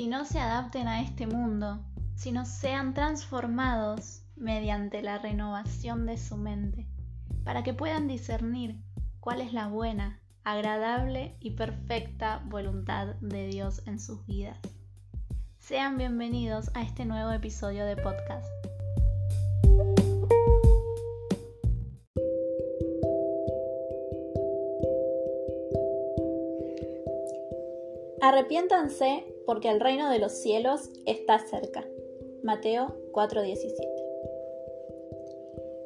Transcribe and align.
y 0.00 0.06
no 0.06 0.24
se 0.24 0.40
adapten 0.40 0.88
a 0.88 1.02
este 1.02 1.26
mundo, 1.26 1.84
sino 2.14 2.46
sean 2.46 2.94
transformados 2.94 4.22
mediante 4.34 5.02
la 5.02 5.18
renovación 5.18 6.06
de 6.06 6.16
su 6.16 6.38
mente, 6.38 6.86
para 7.44 7.62
que 7.62 7.74
puedan 7.74 8.08
discernir 8.08 8.80
cuál 9.20 9.42
es 9.42 9.52
la 9.52 9.66
buena, 9.68 10.18
agradable 10.42 11.36
y 11.38 11.50
perfecta 11.50 12.42
voluntad 12.46 13.08
de 13.16 13.48
Dios 13.48 13.82
en 13.86 14.00
sus 14.00 14.24
vidas. 14.24 14.58
Sean 15.58 15.98
bienvenidos 15.98 16.70
a 16.72 16.80
este 16.80 17.04
nuevo 17.04 17.32
episodio 17.32 17.84
de 17.84 17.96
podcast. 17.96 18.48
Arrepiéntanse 28.22 29.29
porque 29.50 29.68
el 29.68 29.80
reino 29.80 30.08
de 30.08 30.20
los 30.20 30.30
cielos 30.30 30.90
está 31.06 31.40
cerca. 31.40 31.84
Mateo 32.44 32.94
4:17. 33.10 33.74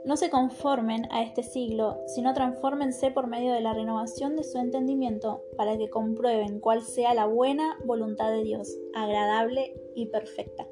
No 0.05 0.19
se 0.19 0.29
conformen 0.29 1.11
a 1.11 1.23
este 1.23 1.43
siglo, 1.43 2.03
sino 2.09 2.35
transfórmense 2.35 3.11
por 3.11 3.27
medio 3.27 3.55
de 3.55 3.63
la 3.63 3.73
renovación 3.73 4.37
de 4.37 4.45
su 4.45 4.59
entendimiento 4.59 5.41
para 5.57 5.79
que 5.79 5.89
comprueben 5.89 6.61
cuál 6.61 6.83
sea 6.83 7.15
la 7.15 7.25
buena 7.25 7.79
voluntad 7.87 8.33
de 8.33 8.45
Dios, 8.45 8.69
agradable 8.95 9.75
y 9.95 10.09
perfecta. 10.11 10.67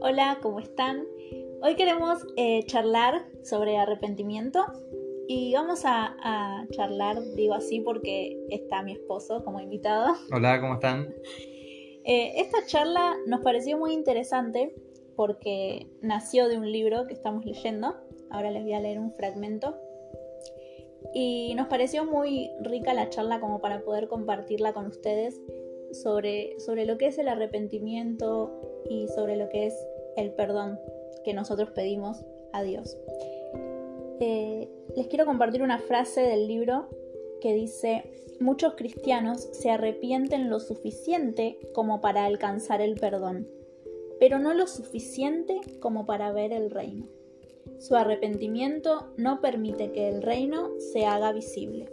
Hola, 0.00 0.38
¿cómo 0.40 0.60
están? 0.60 1.04
Hoy 1.62 1.74
queremos 1.74 2.24
eh, 2.36 2.62
charlar 2.66 3.26
sobre 3.42 3.76
arrepentimiento 3.76 4.64
y 5.26 5.52
vamos 5.54 5.82
a, 5.84 6.64
charlar, 6.70 7.20
digo 7.34 7.54
así, 7.54 7.80
porque 7.80 8.38
está 8.50 8.84
mi 8.84 8.92
esposo 8.92 9.42
como 9.44 9.58
invitado. 9.58 10.14
Hola, 10.30 10.60
¿cómo 10.60 10.74
están? 10.74 11.12
Eh, 12.04 12.40
esta 12.40 12.66
charla 12.66 13.16
nos 13.26 13.40
pareció 13.40 13.78
muy 13.78 13.92
interesante 13.92 14.74
porque 15.16 15.86
nació 16.00 16.48
de 16.48 16.58
un 16.58 16.70
libro 16.70 17.06
que 17.06 17.14
estamos 17.14 17.44
leyendo. 17.44 17.94
Ahora 18.30 18.50
les 18.50 18.62
voy 18.62 18.72
a 18.72 18.80
leer 18.80 18.98
un 18.98 19.12
fragmento. 19.12 19.76
Y 21.14 21.54
nos 21.56 21.68
pareció 21.68 22.04
muy 22.04 22.50
rica 22.60 22.94
la 22.94 23.10
charla 23.10 23.40
como 23.40 23.60
para 23.60 23.82
poder 23.82 24.08
compartirla 24.08 24.72
con 24.72 24.86
ustedes 24.86 25.40
sobre, 25.92 26.58
sobre 26.58 26.86
lo 26.86 26.96
que 26.96 27.06
es 27.06 27.18
el 27.18 27.28
arrepentimiento 27.28 28.82
y 28.88 29.08
sobre 29.08 29.36
lo 29.36 29.48
que 29.48 29.66
es 29.66 29.86
el 30.16 30.32
perdón 30.32 30.80
que 31.24 31.34
nosotros 31.34 31.70
pedimos 31.70 32.24
a 32.52 32.62
Dios. 32.62 32.96
Eh, 34.20 34.68
les 34.96 35.06
quiero 35.08 35.26
compartir 35.26 35.62
una 35.62 35.78
frase 35.78 36.22
del 36.22 36.46
libro 36.46 36.88
que 37.42 37.52
dice, 37.52 38.04
muchos 38.40 38.74
cristianos 38.74 39.48
se 39.52 39.70
arrepienten 39.70 40.48
lo 40.48 40.60
suficiente 40.60 41.58
como 41.74 42.00
para 42.00 42.24
alcanzar 42.24 42.80
el 42.80 42.94
perdón, 42.94 43.48
pero 44.20 44.38
no 44.38 44.54
lo 44.54 44.66
suficiente 44.66 45.60
como 45.80 46.06
para 46.06 46.32
ver 46.32 46.52
el 46.52 46.70
reino. 46.70 47.06
Su 47.78 47.96
arrepentimiento 47.96 49.12
no 49.16 49.40
permite 49.40 49.90
que 49.90 50.08
el 50.08 50.22
reino 50.22 50.70
se 50.92 51.04
haga 51.04 51.32
visible. 51.32 51.90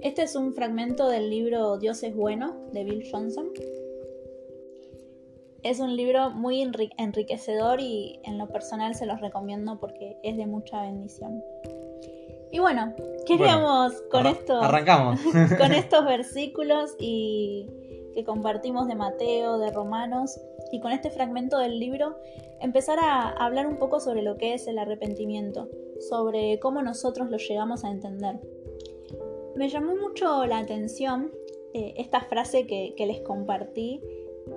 Este 0.00 0.22
es 0.22 0.36
un 0.36 0.52
fragmento 0.54 1.08
del 1.08 1.30
libro 1.30 1.78
Dios 1.78 2.02
es 2.02 2.14
bueno 2.14 2.68
de 2.72 2.84
Bill 2.84 3.08
Johnson 3.10 3.50
es 5.62 5.78
un 5.78 5.94
libro 5.94 6.30
muy 6.30 6.62
enriquecedor 6.62 7.80
y 7.80 8.18
en 8.24 8.38
lo 8.38 8.48
personal 8.48 8.94
se 8.94 9.04
los 9.04 9.20
recomiendo 9.20 9.78
porque 9.78 10.16
es 10.22 10.38
de 10.38 10.46
mucha 10.46 10.82
bendición. 10.82 11.42
Y 12.52 12.58
bueno, 12.58 12.94
queríamos 13.26 13.92
con 14.10 14.26
esto 14.26 14.60
arrancamos 14.60 15.20
con 15.58 15.72
estos 15.72 16.04
versículos 16.04 16.94
y 16.98 17.68
que 18.14 18.24
compartimos 18.24 18.88
de 18.88 18.96
Mateo, 18.96 19.58
de 19.58 19.70
Romanos 19.70 20.38
y 20.72 20.80
con 20.80 20.92
este 20.92 21.10
fragmento 21.10 21.58
del 21.58 21.78
libro 21.78 22.16
empezar 22.60 22.98
a 23.00 23.28
hablar 23.28 23.66
un 23.66 23.78
poco 23.78 24.00
sobre 24.00 24.22
lo 24.22 24.36
que 24.36 24.54
es 24.54 24.66
el 24.66 24.78
arrepentimiento, 24.78 25.68
sobre 26.00 26.58
cómo 26.58 26.82
nosotros 26.82 27.30
lo 27.30 27.38
llegamos 27.38 27.84
a 27.84 27.90
entender. 27.90 28.40
Me 29.54 29.68
llamó 29.68 29.94
mucho 29.96 30.44
la 30.46 30.58
atención 30.58 31.30
eh, 31.72 31.94
esta 31.96 32.20
frase 32.22 32.66
que, 32.66 32.94
que 32.96 33.06
les 33.06 33.20
compartí 33.20 34.02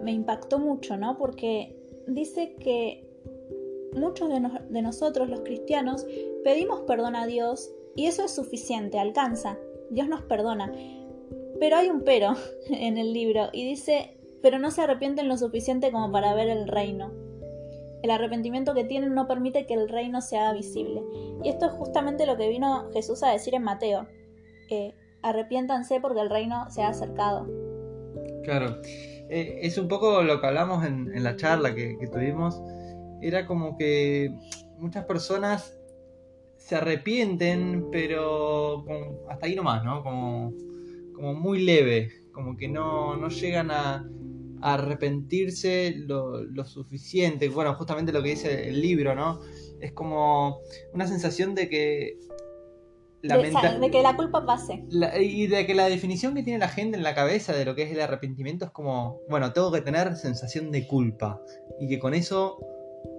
me 0.01 0.11
impactó 0.11 0.59
mucho, 0.59 0.97
¿no? 0.97 1.17
Porque 1.17 1.75
dice 2.07 2.55
que 2.55 3.07
muchos 3.95 4.29
de, 4.29 4.81
nosotros, 4.81 5.29
los 5.29 5.41
cristianos, 5.41 6.05
pedimos 6.43 6.81
perdón 6.81 7.15
a 7.15 7.25
Dios 7.25 7.71
y 7.95 8.07
eso 8.07 8.25
es 8.25 8.31
suficiente, 8.31 8.99
alcanza, 8.99 9.57
Dios 9.89 10.07
nos 10.07 10.21
perdona. 10.23 10.71
Pero 11.59 11.77
hay 11.77 11.89
un 11.89 12.03
pero 12.03 12.35
en 12.69 12.97
el 12.97 13.13
libro 13.13 13.49
y 13.53 13.65
dice, 13.65 14.17
pero 14.41 14.59
no 14.59 14.71
se 14.71 14.81
arrepienten 14.81 15.27
lo 15.27 15.37
suficiente 15.37 15.91
como 15.91 16.11
para 16.11 16.33
ver 16.33 16.49
el 16.49 16.67
reino. 16.67 17.11
El 18.01 18.11
arrepentimiento 18.11 18.73
que 18.73 18.83
tienen 18.83 19.13
no 19.13 19.27
permite 19.27 19.65
que 19.65 19.75
el 19.75 19.87
reino 19.87 20.21
se 20.21 20.37
haga 20.37 20.51
visible. 20.51 21.01
Y 21.41 21.47
esto 21.47 21.67
es 21.67 21.71
justamente 21.71 22.25
lo 22.25 22.35
que 22.35 22.49
vino 22.49 22.89
Jesús 22.91 23.23
a 23.23 23.31
decir 23.31 23.55
en 23.55 23.63
Mateo. 23.63 24.07
Eh, 24.69 24.93
arrepiéntanse 25.21 26.01
porque 26.01 26.19
el 26.19 26.29
reino 26.29 26.69
se 26.69 26.81
ha 26.81 26.89
acercado. 26.89 27.47
Claro. 28.43 28.81
Eh, 29.29 29.59
es 29.61 29.77
un 29.77 29.87
poco 29.87 30.21
lo 30.21 30.41
que 30.41 30.47
hablamos 30.47 30.85
en, 30.85 31.23
la 31.23 31.37
charla 31.37 31.73
que, 31.73 31.97
tuvimos. 32.11 32.61
Era 33.21 33.47
como 33.47 33.77
que 33.77 34.35
muchas 34.77 35.05
personas 35.05 35.79
se 36.63 36.75
arrepienten, 36.75 37.87
pero 37.91 38.85
hasta 39.29 39.45
ahí 39.45 39.55
nomás, 39.55 39.83
¿no? 39.83 40.01
Como, 40.01 40.53
como 41.13 41.33
muy 41.33 41.61
leve, 41.61 42.09
como 42.31 42.55
que 42.55 42.69
no, 42.69 43.27
llegan 43.27 43.69
a, 43.71 44.07
arrepentirse 44.61 45.93
lo, 45.97 46.41
lo, 46.41 46.63
suficiente. 46.63 47.49
Bueno, 47.49 47.73
justamente 47.75 48.13
lo 48.13 48.23
que 48.23 48.29
dice 48.29 48.69
el 48.69 48.81
libro, 48.81 49.13
¿no? 49.13 49.41
Es 49.81 49.91
como 49.91 50.59
una 50.93 51.05
sensación 51.05 51.53
de 51.53 51.67
que 51.67 52.17
de, 53.23 53.89
que 53.91 54.01
la 54.01 54.15
culpa 54.17 54.45
pase. 54.45 54.83
y 55.19 55.47
de 55.47 55.65
que 55.65 55.73
la 55.73 55.87
definición 55.87 56.33
que 56.35 56.43
tiene 56.43 56.59
la 56.59 56.67
gente 56.67 56.97
en 56.97 57.03
la 57.03 57.15
cabeza 57.15 57.53
de 57.53 57.63
lo 57.63 57.73
que 57.73 57.83
es 57.83 57.91
el 57.91 58.01
arrepentimiento 58.01 58.65
es 58.65 58.71
como, 58.71 59.21
bueno, 59.29 59.53
tengo 59.53 59.71
que 59.71 59.81
tener 59.81 60.15
sensación 60.17 60.71
de 60.71 60.85
culpa. 60.87 61.41
Y 61.79 61.87
que 61.87 61.99
con 61.99 62.13
eso 62.13 62.57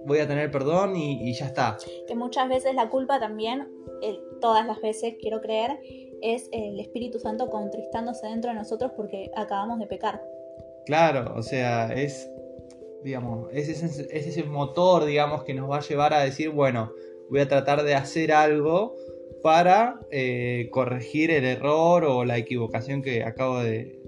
voy 0.05 0.19
a 0.19 0.27
tener 0.27 0.51
perdón 0.51 0.95
y, 0.95 1.33
ya 1.33 1.47
está. 1.47 1.77
Que 2.07 2.15
muchas 2.15 2.47
veces 2.49 2.75
la 2.75 2.89
culpa 2.89 3.19
también, 3.19 3.67
todas 4.41 4.65
las 4.65 4.81
veces 4.81 5.15
quiero 5.19 5.41
creer, 5.41 5.79
es 6.21 6.49
el 6.51 6.79
Espíritu 6.79 7.19
Santo 7.19 7.49
contristándose 7.49 8.27
dentro 8.27 8.51
de 8.51 8.57
nosotros 8.57 8.91
porque 8.95 9.31
acabamos 9.35 9.79
de 9.79 9.87
pecar. 9.87 10.21
Claro, 10.85 11.33
o 11.35 11.41
sea, 11.41 11.91
es, 11.93 12.29
digamos, 13.03 13.49
es 13.51 13.69
ese, 13.69 14.07
es 14.15 14.27
ese 14.27 14.43
motor, 14.43 15.05
digamos, 15.05 15.43
que 15.43 15.53
nos 15.53 15.69
va 15.69 15.77
a 15.77 15.81
llevar 15.81 16.13
a 16.13 16.21
decir, 16.21 16.49
bueno, 16.49 16.91
voy 17.29 17.39
a 17.39 17.47
tratar 17.47 17.83
de 17.83 17.95
hacer 17.95 18.31
algo 18.31 18.95
para 19.41 19.99
eh, 20.11 20.69
corregir 20.71 21.31
el 21.31 21.45
error 21.45 22.03
o 22.05 22.25
la 22.25 22.37
equivocación 22.37 23.01
que 23.01 23.23
acabo 23.23 23.59
de, 23.59 23.99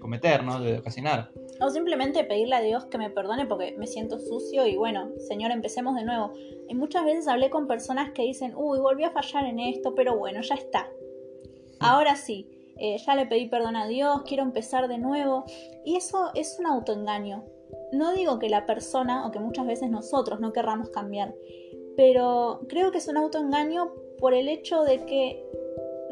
cometer, 0.00 0.44
¿no? 0.44 0.60
De 0.60 0.78
ocasionar. 0.78 1.30
O 1.60 1.70
simplemente 1.70 2.24
pedirle 2.24 2.56
a 2.56 2.60
Dios 2.60 2.86
que 2.86 2.98
me 2.98 3.10
perdone 3.10 3.46
porque 3.46 3.74
me 3.78 3.86
siento 3.86 4.18
sucio 4.18 4.66
y 4.66 4.76
bueno, 4.76 5.10
Señor, 5.28 5.50
empecemos 5.50 5.94
de 5.96 6.04
nuevo. 6.04 6.32
Y 6.68 6.74
muchas 6.74 7.04
veces 7.04 7.28
hablé 7.28 7.50
con 7.50 7.66
personas 7.66 8.10
que 8.10 8.22
dicen, 8.22 8.54
uy, 8.56 8.78
volví 8.78 9.04
a 9.04 9.10
fallar 9.10 9.44
en 9.46 9.58
esto, 9.58 9.94
pero 9.94 10.16
bueno, 10.16 10.40
ya 10.42 10.54
está. 10.54 10.88
Ahora 11.78 12.16
sí, 12.16 12.48
eh, 12.78 12.98
ya 12.98 13.14
le 13.14 13.26
pedí 13.26 13.48
perdón 13.48 13.76
a 13.76 13.86
Dios, 13.86 14.22
quiero 14.26 14.42
empezar 14.42 14.88
de 14.88 14.98
nuevo. 14.98 15.44
Y 15.84 15.96
eso 15.96 16.30
es 16.34 16.56
un 16.58 16.66
autoengaño. 16.66 17.44
No 17.92 18.12
digo 18.12 18.38
que 18.38 18.48
la 18.48 18.66
persona 18.66 19.26
o 19.26 19.30
que 19.30 19.38
muchas 19.38 19.66
veces 19.66 19.90
nosotros 19.90 20.40
no 20.40 20.52
querramos 20.52 20.90
cambiar, 20.90 21.34
pero 21.96 22.60
creo 22.68 22.90
que 22.90 22.98
es 22.98 23.08
un 23.08 23.16
autoengaño 23.16 23.92
por 24.18 24.34
el 24.34 24.48
hecho 24.48 24.82
de 24.82 25.04
que 25.04 25.44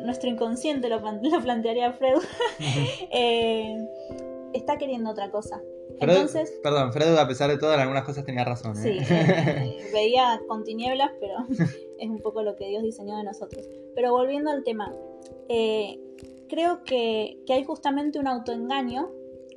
nuestro 0.05 0.29
inconsciente, 0.29 0.89
lo, 0.89 1.01
plantearía 1.43 1.93
Freud, 1.93 2.23
eh, 3.11 3.77
está 4.53 4.79
queriendo 4.79 5.11
otra 5.11 5.31
cosa. 5.31 5.61
Entonces, 6.01 6.53
perdón, 6.63 6.93
Freud 6.93 7.17
a 7.17 7.27
pesar 7.27 7.51
de 7.51 7.59
todo 7.59 7.73
en 7.73 7.81
algunas 7.81 8.05
cosas 8.05 8.25
tenía 8.25 8.45
razón. 8.45 8.77
¿eh? 8.79 8.81
Sí, 8.83 8.99
eh, 9.11 9.91
veía 9.93 10.41
con 10.49 10.65
tinieblas, 10.65 11.11
pero 11.21 11.35
es 11.99 12.09
un 12.09 12.21
poco 12.21 12.43
lo 12.43 12.57
que 12.57 12.69
Dios 12.69 12.83
diseñó 12.83 13.17
de 13.17 13.25
nosotros. 13.25 13.69
Pero 13.95 14.13
volviendo 14.13 14.51
al 14.51 14.65
tema, 14.65 14.93
creo 16.49 16.85
que, 16.85 17.39
que, 17.47 17.53
hay 17.53 17.65
justamente 17.65 18.19
un 18.19 18.27
autoengaño, 18.27 19.11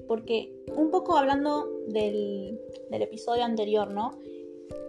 porque 0.08 0.54
un 0.76 0.92
poco 0.92 1.18
hablando 1.18 1.68
del, 1.88 2.60
del 2.90 3.02
episodio 3.02 3.44
anterior, 3.44 3.92
¿no? 3.92 4.20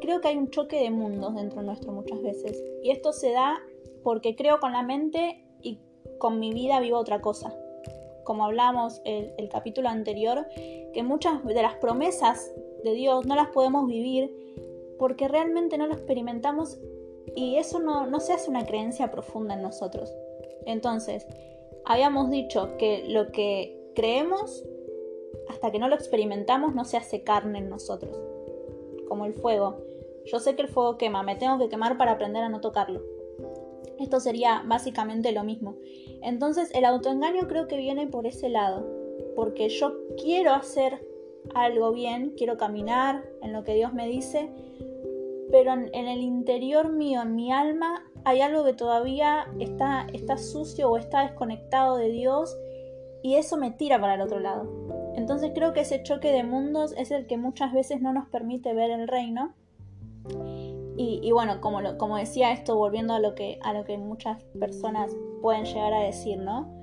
Creo 0.02 0.20
que 0.20 0.28
hay 0.28 0.36
un 0.36 0.50
choque 0.50 0.80
de 0.80 0.90
mundos 0.90 1.34
dentro 1.34 1.62
nuestro 1.62 1.92
muchas 1.92 2.22
veces. 2.22 2.62
Y 2.82 2.90
esto 2.90 3.12
se 3.12 3.32
da 3.32 3.58
porque 4.02 4.36
creo 4.36 4.60
con 4.60 4.72
la 4.72 4.82
mente 4.82 5.44
con 6.18 6.38
mi 6.40 6.52
vida 6.52 6.80
vivo 6.80 6.98
otra 6.98 7.20
cosa. 7.20 7.54
Como 8.24 8.44
hablamos 8.44 9.00
el, 9.04 9.32
el 9.38 9.48
capítulo 9.48 9.88
anterior, 9.88 10.46
que 10.54 11.02
muchas 11.02 11.44
de 11.44 11.62
las 11.62 11.76
promesas 11.76 12.50
de 12.84 12.92
Dios 12.92 13.26
no 13.26 13.34
las 13.34 13.48
podemos 13.48 13.86
vivir 13.86 14.34
porque 14.98 15.28
realmente 15.28 15.78
no 15.78 15.86
lo 15.86 15.94
experimentamos 15.94 16.78
y 17.34 17.56
eso 17.56 17.78
no, 17.78 18.06
no 18.06 18.20
se 18.20 18.32
hace 18.32 18.50
una 18.50 18.66
creencia 18.66 19.10
profunda 19.10 19.54
en 19.54 19.62
nosotros. 19.62 20.12
Entonces, 20.66 21.26
habíamos 21.84 22.30
dicho 22.30 22.76
que 22.78 23.04
lo 23.08 23.30
que 23.32 23.92
creemos 23.94 24.64
hasta 25.48 25.70
que 25.70 25.78
no 25.78 25.88
lo 25.88 25.94
experimentamos 25.94 26.74
no 26.74 26.84
se 26.84 26.96
hace 26.96 27.22
carne 27.22 27.58
en 27.58 27.68
nosotros. 27.68 28.16
Como 29.08 29.24
el 29.24 29.34
fuego. 29.34 29.78
Yo 30.26 30.40
sé 30.40 30.54
que 30.56 30.62
el 30.62 30.68
fuego 30.68 30.98
quema, 30.98 31.22
me 31.22 31.36
tengo 31.36 31.58
que 31.58 31.68
quemar 31.68 31.96
para 31.96 32.12
aprender 32.12 32.42
a 32.42 32.48
no 32.48 32.60
tocarlo. 32.60 33.02
Esto 33.98 34.20
sería 34.20 34.62
básicamente 34.66 35.32
lo 35.32 35.44
mismo. 35.44 35.76
Entonces 36.22 36.70
el 36.74 36.84
autoengaño 36.84 37.48
creo 37.48 37.66
que 37.66 37.76
viene 37.76 38.06
por 38.06 38.26
ese 38.26 38.48
lado. 38.48 38.86
Porque 39.34 39.68
yo 39.68 39.94
quiero 40.16 40.52
hacer 40.52 41.06
algo 41.54 41.92
bien, 41.92 42.34
quiero 42.36 42.56
caminar 42.56 43.24
en 43.42 43.52
lo 43.52 43.64
que 43.64 43.74
Dios 43.74 43.92
me 43.92 44.08
dice, 44.08 44.50
pero 45.50 45.72
en, 45.72 45.94
el 45.94 46.20
interior 46.20 46.92
mío, 46.92 47.22
en 47.22 47.34
mi 47.34 47.52
alma, 47.52 48.04
hay 48.24 48.40
algo 48.40 48.64
que 48.64 48.74
todavía 48.74 49.46
está, 49.58 50.06
está 50.12 50.36
sucio 50.36 50.90
o 50.90 50.96
está 50.96 51.22
desconectado 51.22 51.96
de 51.96 52.10
Dios 52.10 52.56
y 53.22 53.36
eso 53.36 53.56
me 53.56 53.70
tira 53.70 54.00
para 54.00 54.14
el 54.14 54.20
otro 54.20 54.40
lado. 54.40 54.68
Entonces 55.16 55.52
creo 55.54 55.72
que 55.72 55.80
ese 55.80 56.02
choque 56.02 56.32
de 56.32 56.44
mundos 56.44 56.94
es 56.96 57.10
el 57.10 57.26
que 57.26 57.38
muchas 57.38 57.72
veces 57.72 58.00
no 58.00 58.12
nos 58.12 58.28
permite 58.28 58.74
ver 58.74 58.90
el 58.90 59.08
reino. 59.08 59.54
Y, 61.00 61.30
bueno, 61.30 61.60
como, 61.60 61.96
como 61.96 62.16
decía 62.16 62.50
esto, 62.50 62.74
volviendo 62.74 63.14
a 63.14 63.20
lo, 63.20 63.36
que, 63.36 63.60
a 63.62 63.72
lo 63.72 63.84
que 63.84 63.96
muchas 63.96 64.42
personas 64.58 65.12
pueden 65.40 65.64
llegar 65.64 65.92
a 65.94 66.00
decir, 66.00 66.38
¿no? 66.38 66.74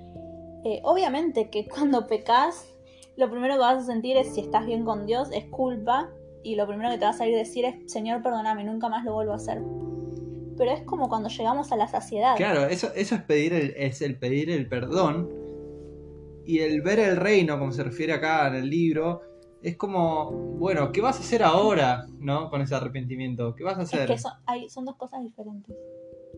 Eh, 0.63 0.79
obviamente 0.83 1.50
que 1.50 1.67
cuando 1.69 2.07
pecas, 2.07 2.73
lo 3.17 3.29
primero 3.29 3.56
que 3.56 3.59
vas 3.59 3.83
a 3.83 3.85
sentir 3.85 4.15
es 4.15 4.33
si 4.33 4.39
estás 4.39 4.65
bien 4.65 4.85
con 4.85 5.06
Dios, 5.06 5.27
es 5.33 5.44
culpa, 5.45 6.09
y 6.44 6.56
lo 6.56 6.65
primero 6.65 6.91
que 6.91 6.97
te 6.97 7.03
vas 7.03 7.19
a 7.19 7.27
ir 7.27 7.35
a 7.35 7.39
decir 7.39 7.65
es, 7.65 7.91
Señor, 7.91 8.23
perdóname, 8.23 8.63
nunca 8.63 8.88
más 8.88 9.03
lo 9.03 9.13
vuelvo 9.13 9.33
a 9.33 9.35
hacer. 9.35 9.62
Pero 10.57 10.71
es 10.71 10.83
como 10.83 11.09
cuando 11.09 11.27
llegamos 11.27 11.73
a 11.73 11.75
la 11.75 11.88
saciedad. 11.88 12.38
Claro, 12.38 12.67
eso, 12.67 12.94
eso 12.95 13.15
es 13.15 13.21
pedir 13.23 13.53
el, 13.53 13.73
es 13.75 14.01
el 14.01 14.17
pedir 14.17 14.50
el 14.50 14.69
perdón. 14.69 15.29
Y 16.45 16.59
el 16.59 16.81
ver 16.81 17.00
el 17.00 17.17
reino, 17.17 17.59
como 17.59 17.73
se 17.73 17.83
refiere 17.83 18.13
acá 18.13 18.47
en 18.47 18.56
el 18.56 18.69
libro, 18.69 19.23
es 19.65 19.77
como, 19.77 20.29
bueno, 20.31 20.91
¿qué 20.91 21.01
vas 21.01 21.17
a 21.17 21.21
hacer 21.21 21.41
ahora, 21.41 22.06
no? 22.19 22.51
Con 22.51 22.62
ese 22.62 22.75
arrepentimiento, 22.75 23.56
¿qué 23.56 23.63
vas 23.63 23.79
a 23.79 23.81
hacer? 23.81 24.12
Es 24.12 24.23
que 24.23 24.29
hay, 24.45 24.69
son 24.69 24.85
dos 24.85 24.95
cosas 24.95 25.23
diferentes. 25.23 25.75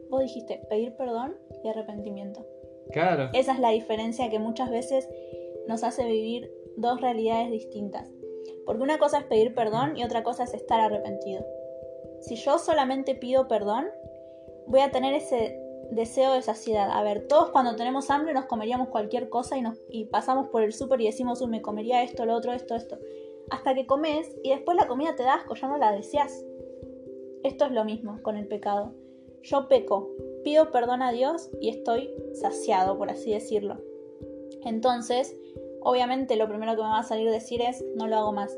Vos 0.10 0.22
dijiste 0.22 0.62
pedir 0.70 0.96
perdón 0.96 1.36
y 1.62 1.68
arrepentimiento. 1.68 2.46
Claro. 2.94 3.30
Esa 3.34 3.52
es 3.52 3.60
la 3.60 3.72
diferencia 3.72 4.30
que 4.30 4.40
muchas 4.40 4.70
veces 4.70 5.10
nos 5.68 5.84
hace 5.84 6.06
vivir 6.06 6.50
dos 6.78 7.02
realidades 7.02 7.52
distintas. 7.52 8.10
Porque 8.66 8.82
una 8.82 8.98
cosa 8.98 9.20
es 9.20 9.26
pedir 9.26 9.54
perdón 9.54 9.98
y 9.98 10.06
otra 10.06 10.24
cosa 10.24 10.46
es 10.46 10.54
estar 10.54 10.80
arrepentido. 10.80 11.46
Si 12.22 12.36
yo 12.36 12.58
solamente 12.60 13.14
pido 13.14 13.50
perdón, 13.50 13.88
voy 14.68 14.80
a 14.80 14.92
tener 14.92 15.14
ese 15.14 15.60
deseo 15.92 16.34
de 16.34 16.42
saciedad. 16.42 16.90
A 16.92 17.04
ver, 17.04 17.28
todos 17.28 17.50
cuando 17.52 17.76
tenemos 17.76 18.10
hambre 18.10 18.34
nos 18.34 18.46
comeríamos 18.46 18.90
cualquier 18.90 19.30
cosa 19.30 19.58
y, 19.58 19.62
nos, 19.62 19.78
y 19.90 20.06
pasamos 20.06 20.48
por 20.50 20.64
el 20.64 20.74
súper 20.74 21.02
y 21.02 21.06
decimos, 21.06 21.46
me 21.48 21.62
comería 21.62 22.04
esto, 22.04 22.26
lo 22.26 22.36
otro, 22.36 22.54
esto, 22.54 22.76
esto. 22.76 22.98
Hasta 23.50 23.74
que 23.74 23.86
comes 23.86 24.36
y 24.44 24.50
después 24.50 24.78
la 24.78 24.88
comida 24.88 25.16
te 25.16 25.24
da 25.24 25.36
asco, 25.36 25.56
ya 25.56 25.68
no 25.68 25.78
la 25.78 25.92
deseas. 25.92 26.44
Esto 27.44 27.66
es 27.66 27.72
lo 27.72 27.86
mismo 27.86 28.22
con 28.22 28.36
el 28.38 28.48
pecado. 28.48 28.94
Yo 29.44 29.68
peco, 29.68 30.10
pido 30.44 30.72
perdón 30.72 31.02
a 31.02 31.12
Dios 31.12 31.50
y 31.62 31.70
estoy 31.70 32.14
saciado, 32.34 32.98
por 32.98 33.10
así 33.10 33.32
decirlo. 33.32 33.78
Entonces, 34.64 35.38
obviamente 35.82 36.36
lo 36.36 36.50
primero 36.50 36.76
que 36.76 36.82
me 36.82 36.90
va 36.90 37.00
a 37.00 37.04
salir 37.04 37.30
decir 37.30 37.62
es, 37.62 37.86
no 37.96 38.08
lo 38.08 38.18
hago 38.18 38.34
más. 38.34 38.58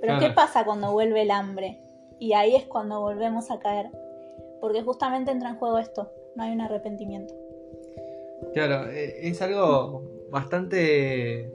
Pero 0.00 0.18
¿qué 0.18 0.30
pasa 0.30 0.64
cuando 0.64 0.92
vuelve 0.92 1.22
el 1.22 1.30
hambre? 1.30 1.80
Y 2.18 2.32
ahí 2.34 2.54
es 2.54 2.64
cuando 2.64 3.00
volvemos 3.00 3.50
a 3.50 3.58
caer. 3.58 3.90
Porque 4.60 4.82
justamente 4.82 5.30
entra 5.30 5.50
en 5.50 5.56
juego 5.56 5.78
esto, 5.78 6.10
no 6.36 6.42
hay 6.42 6.52
un 6.52 6.60
arrepentimiento. 6.60 7.34
Claro, 8.52 8.90
e, 8.90 9.28
es 9.28 9.40
algo 9.42 10.02
bastante 10.30 11.50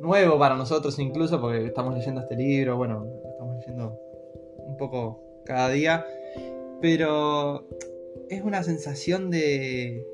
nuevo 0.00 0.38
para 0.38 0.56
nosotros 0.56 0.98
incluso, 0.98 1.40
porque 1.40 1.66
estamos 1.66 1.94
leyendo 1.94 2.20
este 2.20 2.36
libro, 2.36 2.76
bueno, 2.76 3.04
lo 3.04 3.30
estamos 3.30 3.56
leyendo 3.56 3.98
un 4.58 4.76
poco 4.76 5.22
cada 5.44 5.70
día, 5.70 6.04
pero 6.80 7.66
es 8.28 8.42
una 8.42 8.62
sensación 8.62 9.30
de, 9.30 10.06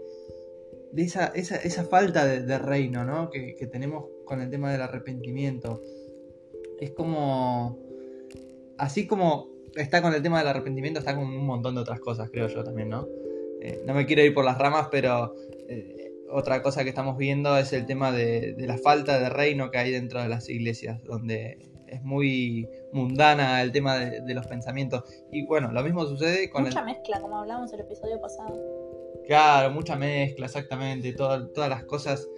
de 0.92 1.02
esa, 1.02 1.26
esa, 1.34 1.84
falta 1.84 2.26
de, 2.26 2.58
reino 2.58 3.04
¿no? 3.04 3.30
que, 3.30 3.56
que 3.56 3.66
tenemos 3.66 4.06
con 4.24 4.40
el 4.40 4.50
tema 4.50 4.70
del 4.70 4.82
arrepentimiento. 4.82 5.80
Es 6.80 6.90
como, 6.92 7.78
así 8.78 9.06
como 9.06 9.48
está 9.74 10.02
con 10.02 10.14
el 10.14 10.22
tema 10.22 10.38
del 10.38 10.48
arrepentimiento, 10.48 11.00
está 11.00 11.14
con 11.14 11.24
un 11.24 11.46
montón 11.46 11.74
de 11.74 11.80
otras 11.80 12.00
cosas, 12.00 12.30
creo 12.30 12.48
yo 12.48 12.62
también, 12.62 12.88
¿no? 12.88 13.06
Eh, 13.64 13.80
no 13.86 13.94
me 13.94 14.06
quiero 14.06 14.24
ir 14.24 14.34
por 14.34 14.44
las 14.44 14.58
ramas, 14.58 14.88
pero 14.90 15.36
eh, 15.68 16.12
otra 16.28 16.62
cosa 16.62 16.82
que 16.82 16.88
estamos 16.88 17.16
viendo 17.16 17.56
es 17.56 17.72
el 17.72 17.86
tema 17.86 18.10
de, 18.10 18.56
la 18.58 18.76
falta 18.76 19.20
de 19.20 19.28
reino 19.28 19.70
que 19.70 19.78
hay 19.78 19.92
dentro 19.92 20.20
de 20.20 20.28
las 20.28 20.48
iglesias, 20.48 21.00
donde 21.04 21.58
es 21.86 22.02
muy 22.02 22.68
mundana 22.92 23.62
el 23.62 23.70
tema 23.70 23.98
de, 23.98 24.34
los 24.34 24.48
pensamientos. 24.48 25.04
Y 25.30 25.46
bueno, 25.46 25.70
lo 25.70 25.80
mismo 25.84 26.04
sucede 26.06 26.50
con... 26.50 26.64
Mucha 26.64 26.82
mezcla, 26.82 27.20
como 27.20 27.38
hablamos 27.38 27.72
el 27.72 27.80
episodio 27.80 28.20
pasado. 28.20 28.60
Claro, 29.26 29.70
mucha 29.70 29.94
mezcla, 29.94 30.46
exactamente. 30.46 31.12
todas 31.12 31.68
las 31.68 31.84
cosas, 31.84 32.28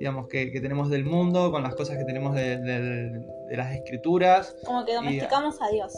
digamos, 0.00 0.26
que, 0.26 0.50
tenemos 0.60 0.90
del 0.90 1.04
mundo 1.04 1.52
con 1.52 1.62
las 1.62 1.76
cosas 1.76 1.96
que 1.96 2.04
tenemos 2.04 2.34
de, 2.34 3.22
las 3.52 3.72
escrituras. 3.72 4.56
Como 4.64 4.84
que 4.84 4.94
domesticamos 4.94 5.62
a 5.62 5.68
Dios. 5.68 5.94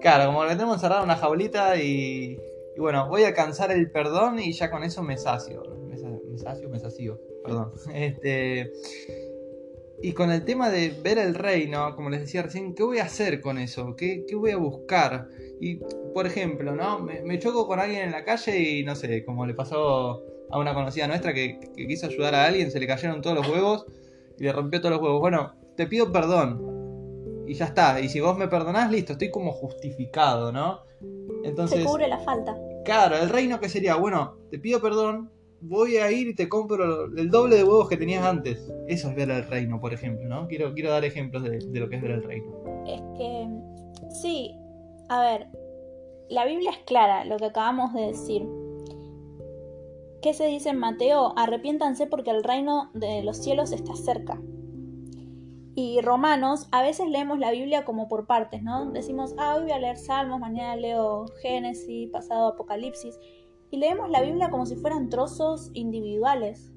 Claro, 0.00 0.26
como 0.26 0.44
le 0.44 0.52
tenemos 0.52 0.76
encerrado 0.76 1.02
en 1.02 1.10
una 1.10 1.16
jaulita 1.16 1.76
y, 1.76 2.38
y 2.78 2.80
bueno, 2.80 3.08
voy 3.08 3.24
a 3.24 3.28
alcanzar 3.28 3.72
el 3.72 3.90
perdón 3.90 4.38
y 4.38 4.52
ya 4.52 4.70
con 4.70 4.84
eso 4.84 5.02
me 5.02 5.18
sacio. 5.18 5.64
Me, 5.88 5.98
sacio, 6.38 6.68
me 6.68 6.78
sacio, 6.78 7.20
perdón. 7.42 7.72
Este, 7.92 8.70
y 10.00 10.12
con 10.12 10.30
el 10.30 10.44
tema 10.44 10.70
de 10.70 10.90
ver 11.02 11.18
el 11.18 11.34
reino, 11.34 11.96
como 11.96 12.08
les 12.08 12.20
decía 12.20 12.42
recién, 12.42 12.76
¿qué 12.76 12.84
voy 12.84 12.98
a 13.00 13.06
hacer 13.06 13.40
con 13.40 13.58
eso? 13.58 13.96
¿Qué, 13.96 14.24
voy 14.32 14.52
a 14.52 14.58
buscar? 14.58 15.26
Y, 15.60 15.80
por 16.14 16.28
ejemplo, 16.28 16.76
¿no? 16.76 17.00
Me, 17.00 17.38
choco 17.40 17.66
con 17.66 17.80
alguien 17.80 18.02
en 18.02 18.12
la 18.12 18.22
calle 18.22 18.56
y 18.60 18.84
no 18.84 18.94
sé, 18.94 19.24
como 19.24 19.44
le 19.44 19.54
pasó 19.54 20.22
a 20.48 20.56
una 20.60 20.72
conocida 20.72 21.08
nuestra 21.08 21.34
que, 21.34 21.58
que 21.74 21.88
quiso 21.88 22.06
ayudar 22.06 22.36
a 22.36 22.46
alguien, 22.46 22.70
se 22.70 22.78
le 22.78 22.86
cayeron 22.86 23.22
todos 23.22 23.38
los 23.38 23.48
huevos 23.48 23.86
y 24.38 24.44
le 24.44 24.52
rompió 24.52 24.80
todos 24.80 24.92
los 24.92 25.02
huevos. 25.02 25.18
Bueno, 25.18 25.52
te 25.76 25.88
pido 25.88 26.12
perdón. 26.12 27.44
Y 27.44 27.54
ya 27.54 27.64
está. 27.64 27.98
Y 27.98 28.08
si 28.08 28.20
vos 28.20 28.38
me 28.38 28.46
perdonás, 28.46 28.88
listo, 28.92 29.14
estoy 29.14 29.32
como 29.32 29.50
justificado, 29.50 30.52
¿no? 30.52 30.86
Entonces. 31.42 31.80
Se 31.80 31.84
cubre 31.84 32.06
la 32.06 32.18
falta. 32.18 32.56
Claro, 32.88 33.18
el 33.18 33.28
reino 33.28 33.60
que 33.60 33.68
sería, 33.68 33.96
bueno, 33.96 34.38
te 34.50 34.58
pido 34.58 34.80
perdón, 34.80 35.30
voy 35.60 35.98
a 35.98 36.10
ir 36.10 36.26
y 36.28 36.34
te 36.34 36.48
compro 36.48 37.04
el 37.14 37.28
doble 37.28 37.56
de 37.56 37.62
huevos 37.62 37.86
que 37.86 37.98
tenías 37.98 38.24
antes. 38.24 38.66
Eso 38.86 39.10
es 39.10 39.14
ver 39.14 39.30
el 39.30 39.46
reino, 39.46 39.78
por 39.78 39.92
ejemplo, 39.92 40.26
¿no? 40.26 40.48
Quiero, 40.48 40.72
quiero 40.72 40.90
dar 40.90 41.04
ejemplos 41.04 41.42
de, 41.42 41.60
lo 41.78 41.90
que 41.90 41.96
es 41.96 42.00
ver 42.00 42.12
el 42.12 42.22
reino. 42.22 42.50
Es 42.86 43.02
que, 43.18 43.46
sí, 44.08 44.56
a 45.10 45.20
ver, 45.20 45.48
la 46.30 46.46
Biblia 46.46 46.70
es 46.70 46.78
clara, 46.86 47.26
lo 47.26 47.36
que 47.36 47.44
acabamos 47.44 47.92
de 47.92 48.06
decir. 48.06 48.48
¿Qué 50.22 50.32
se 50.32 50.46
dice 50.46 50.70
en 50.70 50.78
Mateo? 50.78 51.34
Arrepiéntanse 51.36 52.06
porque 52.06 52.30
el 52.30 52.42
reino 52.42 52.90
de 52.94 53.22
los 53.22 53.36
cielos 53.36 53.70
está 53.72 53.94
cerca 53.96 54.40
y 55.80 56.00
Romanos, 56.00 56.66
a 56.72 56.82
veces 56.82 57.08
leemos 57.08 57.38
la 57.38 57.52
Biblia 57.52 57.84
como 57.84 58.08
por 58.08 58.26
partes, 58.26 58.64
¿no? 58.64 58.90
Decimos, 58.90 59.36
ah, 59.38 59.54
hoy 59.54 59.62
voy 59.62 59.70
a 59.70 59.78
leer 59.78 59.96
Salmos, 59.96 60.40
mañana 60.40 60.74
leo 60.74 61.26
Génesis, 61.40 62.10
pasado 62.10 62.48
Apocalipsis, 62.48 63.16
y 63.70 63.76
leemos 63.76 64.10
la 64.10 64.20
Biblia 64.20 64.50
como 64.50 64.66
si 64.66 64.74
fueran 64.74 65.08
trozos 65.08 65.70
individuales 65.74 66.72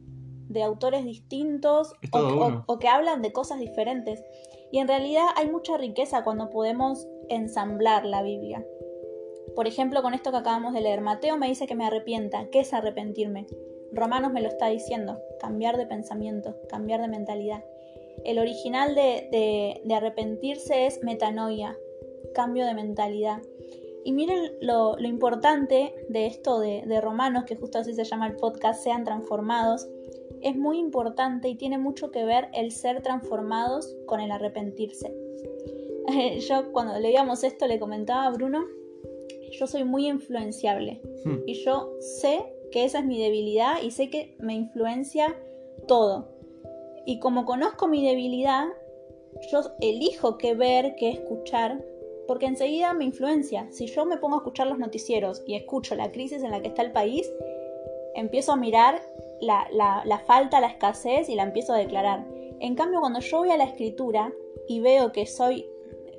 de 0.49 0.61
autores 0.61 1.03
distintos 1.03 1.95
o, 2.11 2.77
que 2.77 2.89
hablan 2.89 3.23
de 3.23 3.33
cosas 3.33 3.59
diferentes. 3.59 4.23
Y 4.71 4.77
en 4.77 4.87
realidad 4.87 5.25
hay 5.35 5.49
mucha 5.49 5.77
riqueza 5.77 6.23
cuando 6.23 6.51
podemos 6.51 7.07
ensamblar 7.27 8.05
la 8.05 8.21
Biblia. 8.21 8.63
Por 9.55 9.65
ejemplo, 9.65 10.03
con 10.03 10.13
esto 10.13 10.29
que 10.29 10.37
acabamos 10.37 10.75
de 10.75 10.81
leer, 10.81 11.01
Mateo 11.01 11.37
me 11.37 11.47
dice 11.47 11.65
que 11.65 11.73
me 11.73 11.87
arrepienta. 11.87 12.51
¿Qué 12.51 12.59
es 12.59 12.71
arrepentirme? 12.71 13.47
Romanos 13.91 14.31
me 14.31 14.41
lo 14.41 14.47
está 14.47 14.67
diciendo, 14.67 15.17
cambiar 15.39 15.77
de 15.77 15.87
pensamiento, 15.87 16.55
cambiar 16.69 17.01
de 17.01 17.07
mentalidad. 17.07 17.63
El 18.23 18.39
original 18.39 18.95
de, 18.95 19.81
arrepentirse 19.93 20.85
es 20.85 21.03
metanoia, 21.03 21.77
cambio 22.33 22.65
de 22.65 22.73
mentalidad. 22.73 23.41
Y 24.03 24.13
miren 24.13 24.57
lo, 24.61 24.97
importante 24.99 25.93
de 26.09 26.25
esto 26.25 26.59
de, 26.59 26.83
de, 26.85 27.01
Romanos, 27.01 27.43
que 27.45 27.55
justo 27.55 27.79
así 27.79 27.93
se 27.93 28.03
llama 28.03 28.27
el 28.27 28.35
podcast, 28.35 28.83
sean 28.83 29.03
transformados. 29.03 29.87
Es 30.41 30.55
muy 30.55 30.79
importante 30.79 31.49
y 31.49 31.55
tiene 31.55 31.77
mucho 31.77 32.09
que 32.11 32.25
ver 32.25 32.49
el 32.53 32.71
ser 32.71 33.01
transformados 33.01 33.95
con 34.07 34.19
el 34.19 34.31
arrepentirse. 34.31 35.13
Yo 36.47 36.71
cuando 36.71 36.97
leíamos 36.99 37.43
esto 37.43 37.67
le 37.67 37.79
comentaba 37.79 38.25
a 38.25 38.31
Bruno, 38.31 38.65
yo 39.51 39.67
soy 39.67 39.83
muy 39.83 40.07
influenciable 40.07 41.01
hmm. 41.25 41.39
y 41.45 41.53
yo 41.63 41.93
sé 41.99 42.43
que 42.71 42.85
esa 42.85 42.99
es 42.99 43.05
mi 43.05 43.21
debilidad 43.21 43.81
y 43.81 43.91
sé 43.91 44.09
que 44.09 44.35
me 44.39 44.55
influencia 44.55 45.35
todo. 45.87 46.29
Y 47.05 47.19
como 47.19 47.45
conozco 47.45 47.87
mi 47.87 48.05
debilidad, 48.05 48.67
yo 49.51 49.61
elijo 49.79 50.37
qué 50.37 50.53
ver, 50.53 50.95
qué 50.95 51.09
escuchar, 51.09 51.83
porque 52.27 52.45
enseguida 52.45 52.93
me 52.93 53.05
influencia. 53.05 53.67
Si 53.71 53.87
yo 53.87 54.05
me 54.05 54.17
pongo 54.17 54.35
a 54.35 54.39
escuchar 54.39 54.67
los 54.67 54.79
noticieros 54.79 55.43
y 55.45 55.55
escucho 55.55 55.95
la 55.95 56.11
crisis 56.11 56.43
en 56.43 56.51
la 56.51 56.61
que 56.61 56.69
está 56.69 56.81
el 56.81 56.91
país, 56.91 57.29
empiezo 58.15 58.51
a 58.51 58.57
mirar 58.57 59.01
la, 59.41 60.23
falta, 60.25 60.61
la 60.61 60.67
escasez 60.67 61.29
y 61.29 61.35
la 61.35 61.43
empiezo 61.43 61.73
a 61.73 61.77
declarar. 61.77 62.27
En 62.59 62.75
cambio, 62.75 62.99
cuando 62.99 63.19
yo 63.19 63.39
voy 63.39 63.49
a 63.49 63.57
la 63.57 63.63
escritura 63.63 64.31
y 64.67 64.79
veo 64.79 65.11
que 65.11 65.25
soy 65.25 65.67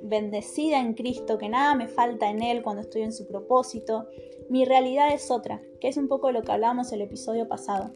bendecida 0.01 0.79
en 0.79 0.93
Cristo, 0.93 1.37
que 1.37 1.47
nada 1.47 1.75
me 1.75 1.87
falta 1.87 2.29
en 2.29 2.43
Él 2.43 2.61
cuando 2.61 2.81
estoy 2.81 3.03
en 3.03 3.13
su 3.13 3.25
propósito, 3.25 4.07
mi 4.49 4.65
realidad 4.65 5.13
es 5.13 5.31
otra, 5.31 5.61
que 5.79 5.87
es 5.87 5.95
un 5.95 6.09
poco 6.09 6.31
lo 6.31 6.41
que 6.41 6.51
hablábamos 6.51 6.91
el 6.91 7.01
episodio 7.01 7.47
pasado. 7.47 7.91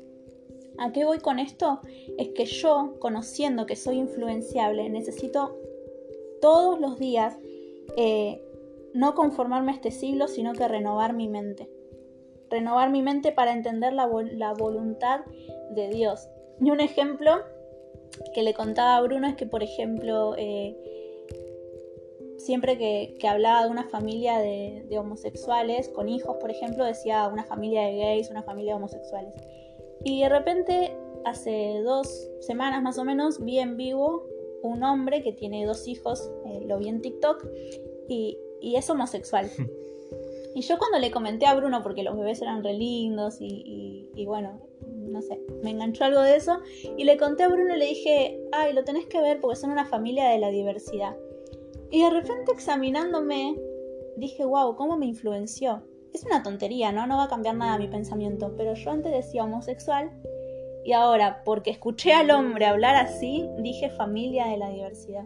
¿A 0.79 0.91
qué 0.91 1.05
voy 1.05 1.19
con 1.19 1.39
esto? 1.39 1.81
Es 2.17 2.29
que 2.29 2.45
yo, 2.45 2.95
conociendo 2.99 3.65
que 3.65 3.75
soy 3.75 3.97
influenciable, 3.97 4.89
necesito 4.89 5.57
todos 6.41 6.79
los 6.79 6.99
días 6.99 7.37
eh, 7.95 8.41
no 8.93 9.13
conformarme 9.15 9.71
a 9.71 9.75
este 9.75 9.91
siglo, 9.91 10.27
sino 10.27 10.53
que 10.53 10.67
renovar 10.67 11.13
mi 11.13 11.27
mente. 11.27 11.69
Renovar 12.49 12.89
mi 12.89 13.01
mente 13.01 13.31
para 13.31 13.53
entender 13.53 13.93
la, 13.93 14.07
voluntad 14.07 15.21
de 15.71 15.89
Dios. 15.89 16.27
Y 16.61 16.71
un 16.71 16.79
ejemplo 16.79 17.43
que 18.33 18.41
le 18.41 18.53
contaba 18.53 18.97
a 18.97 19.01
Bruno 19.01 19.27
es 19.27 19.35
que, 19.35 19.45
por 19.45 19.63
ejemplo, 19.63 20.35
eh, 20.37 20.75
siempre 22.37 22.77
que, 22.77 23.27
hablaba 23.27 23.65
de 23.65 23.69
una 23.69 23.83
familia 23.83 24.39
de, 24.39 24.97
homosexuales 24.97 25.89
con 25.89 26.09
hijos, 26.09 26.37
por 26.37 26.49
ejemplo, 26.49 26.85
decía 26.85 27.27
una 27.27 27.43
familia 27.43 27.83
de 27.83 27.97
gays, 27.97 28.31
una 28.31 28.43
familia 28.43 28.73
de 28.73 28.77
homosexuales. 28.77 29.33
Y 30.03 30.21
de 30.21 30.29
repente, 30.29 30.95
hace 31.25 31.81
dos 31.83 32.29
semanas 32.39 32.81
más 32.81 32.97
o 32.97 33.03
menos, 33.03 33.43
vi 33.43 33.59
en 33.59 33.77
vivo 33.77 34.27
un 34.61 34.83
hombre 34.83 35.21
que 35.21 35.33
tiene 35.33 35.65
dos 35.65 35.87
hijos, 35.87 36.29
eh, 36.45 36.61
lo 36.65 36.77
vi 36.79 36.89
en 36.89 37.01
TikTok, 37.01 37.45
y, 38.07 38.37
es 38.61 38.89
homosexual. 38.89 39.49
y 40.55 40.61
yo 40.61 40.77
cuando 40.77 40.99
le 40.99 41.11
comenté 41.11 41.45
a 41.45 41.55
Bruno, 41.55 41.83
porque 41.83 42.03
los 42.03 42.17
bebés 42.17 42.41
eran 42.41 42.63
re 42.63 42.73
lindos 42.73 43.37
y, 43.39 44.09
y, 44.15 44.25
bueno, 44.25 44.61
no 44.87 45.21
sé, 45.21 45.39
me 45.63 45.71
enganchó 45.71 46.05
algo 46.05 46.21
de 46.21 46.35
eso, 46.35 46.59
y 46.97 47.03
le 47.03 47.17
conté 47.17 47.43
a 47.43 47.49
Bruno 47.49 47.75
y 47.75 47.79
le 47.79 47.85
dije, 47.85 48.39
ay, 48.51 48.73
lo 48.73 48.83
tenés 48.83 49.05
que 49.07 49.21
ver 49.21 49.39
porque 49.39 49.55
son 49.55 49.71
una 49.71 49.85
familia 49.85 50.29
de 50.29 50.39
la 50.39 50.49
diversidad. 50.49 51.15
Y 51.89 52.03
de 52.03 52.09
repente 52.09 52.51
examinándome, 52.51 53.57
dije, 54.17 54.43
wow, 54.43 54.75
¿cómo 54.75 54.97
me 54.97 55.05
influenció? 55.05 55.83
Es 56.13 56.23
una 56.23 56.43
tontería, 56.43 56.91
¿no? 56.91 57.05
No 57.07 57.17
va 57.17 57.25
a 57.25 57.29
cambiar 57.29 57.55
nada 57.55 57.77
mi 57.77 57.87
pensamiento, 57.87 58.55
pero 58.57 58.73
yo 58.73 58.91
antes 58.91 59.11
decía 59.11 59.43
homosexual 59.43 60.11
y 60.87 60.93
ahora, 60.93 61.43
porque 61.43 61.69
escuché 61.69 62.13
al 62.13 62.31
hombre 62.31 62.65
hablar 62.65 62.95
así, 62.95 63.45
dije 63.59 63.89
familia 63.89 64.47
de 64.47 64.57
la 64.57 64.69
diversidad. 64.69 65.25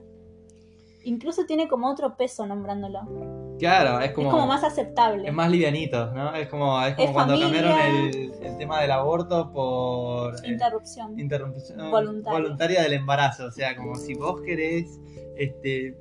Incluso 1.04 1.46
tiene 1.46 1.68
como 1.68 1.88
otro 1.88 2.18
peso 2.18 2.48
nombrándolo. 2.48 3.58
Claro, 3.60 4.00
es 4.00 4.12
como. 4.12 4.30
Es 4.30 4.34
como 4.34 4.48
más 4.48 4.64
aceptable. 4.64 5.28
Es 5.28 5.34
más 5.34 5.52
livianito, 5.52 6.12
¿no? 6.14 6.34
Es 6.34 6.48
como, 6.48 6.84
es 6.84 6.96
como 6.96 7.14
cuando 7.14 7.40
cambiaron 7.40 7.80
el, 7.80 8.58
tema 8.58 8.82
del 8.82 8.90
aborto 8.90 9.52
por. 9.52 10.34
Eh, 10.44 10.50
interrupción. 10.50 11.20
interrupción 11.20 11.92
voluntaria. 11.92 12.82
del 12.82 12.94
embarazo. 12.94 13.46
O 13.46 13.52
sea, 13.52 13.76
como 13.76 13.96
si 13.96 14.16
vos 14.16 14.42
querés. 14.42 15.00
Este, 15.38 15.96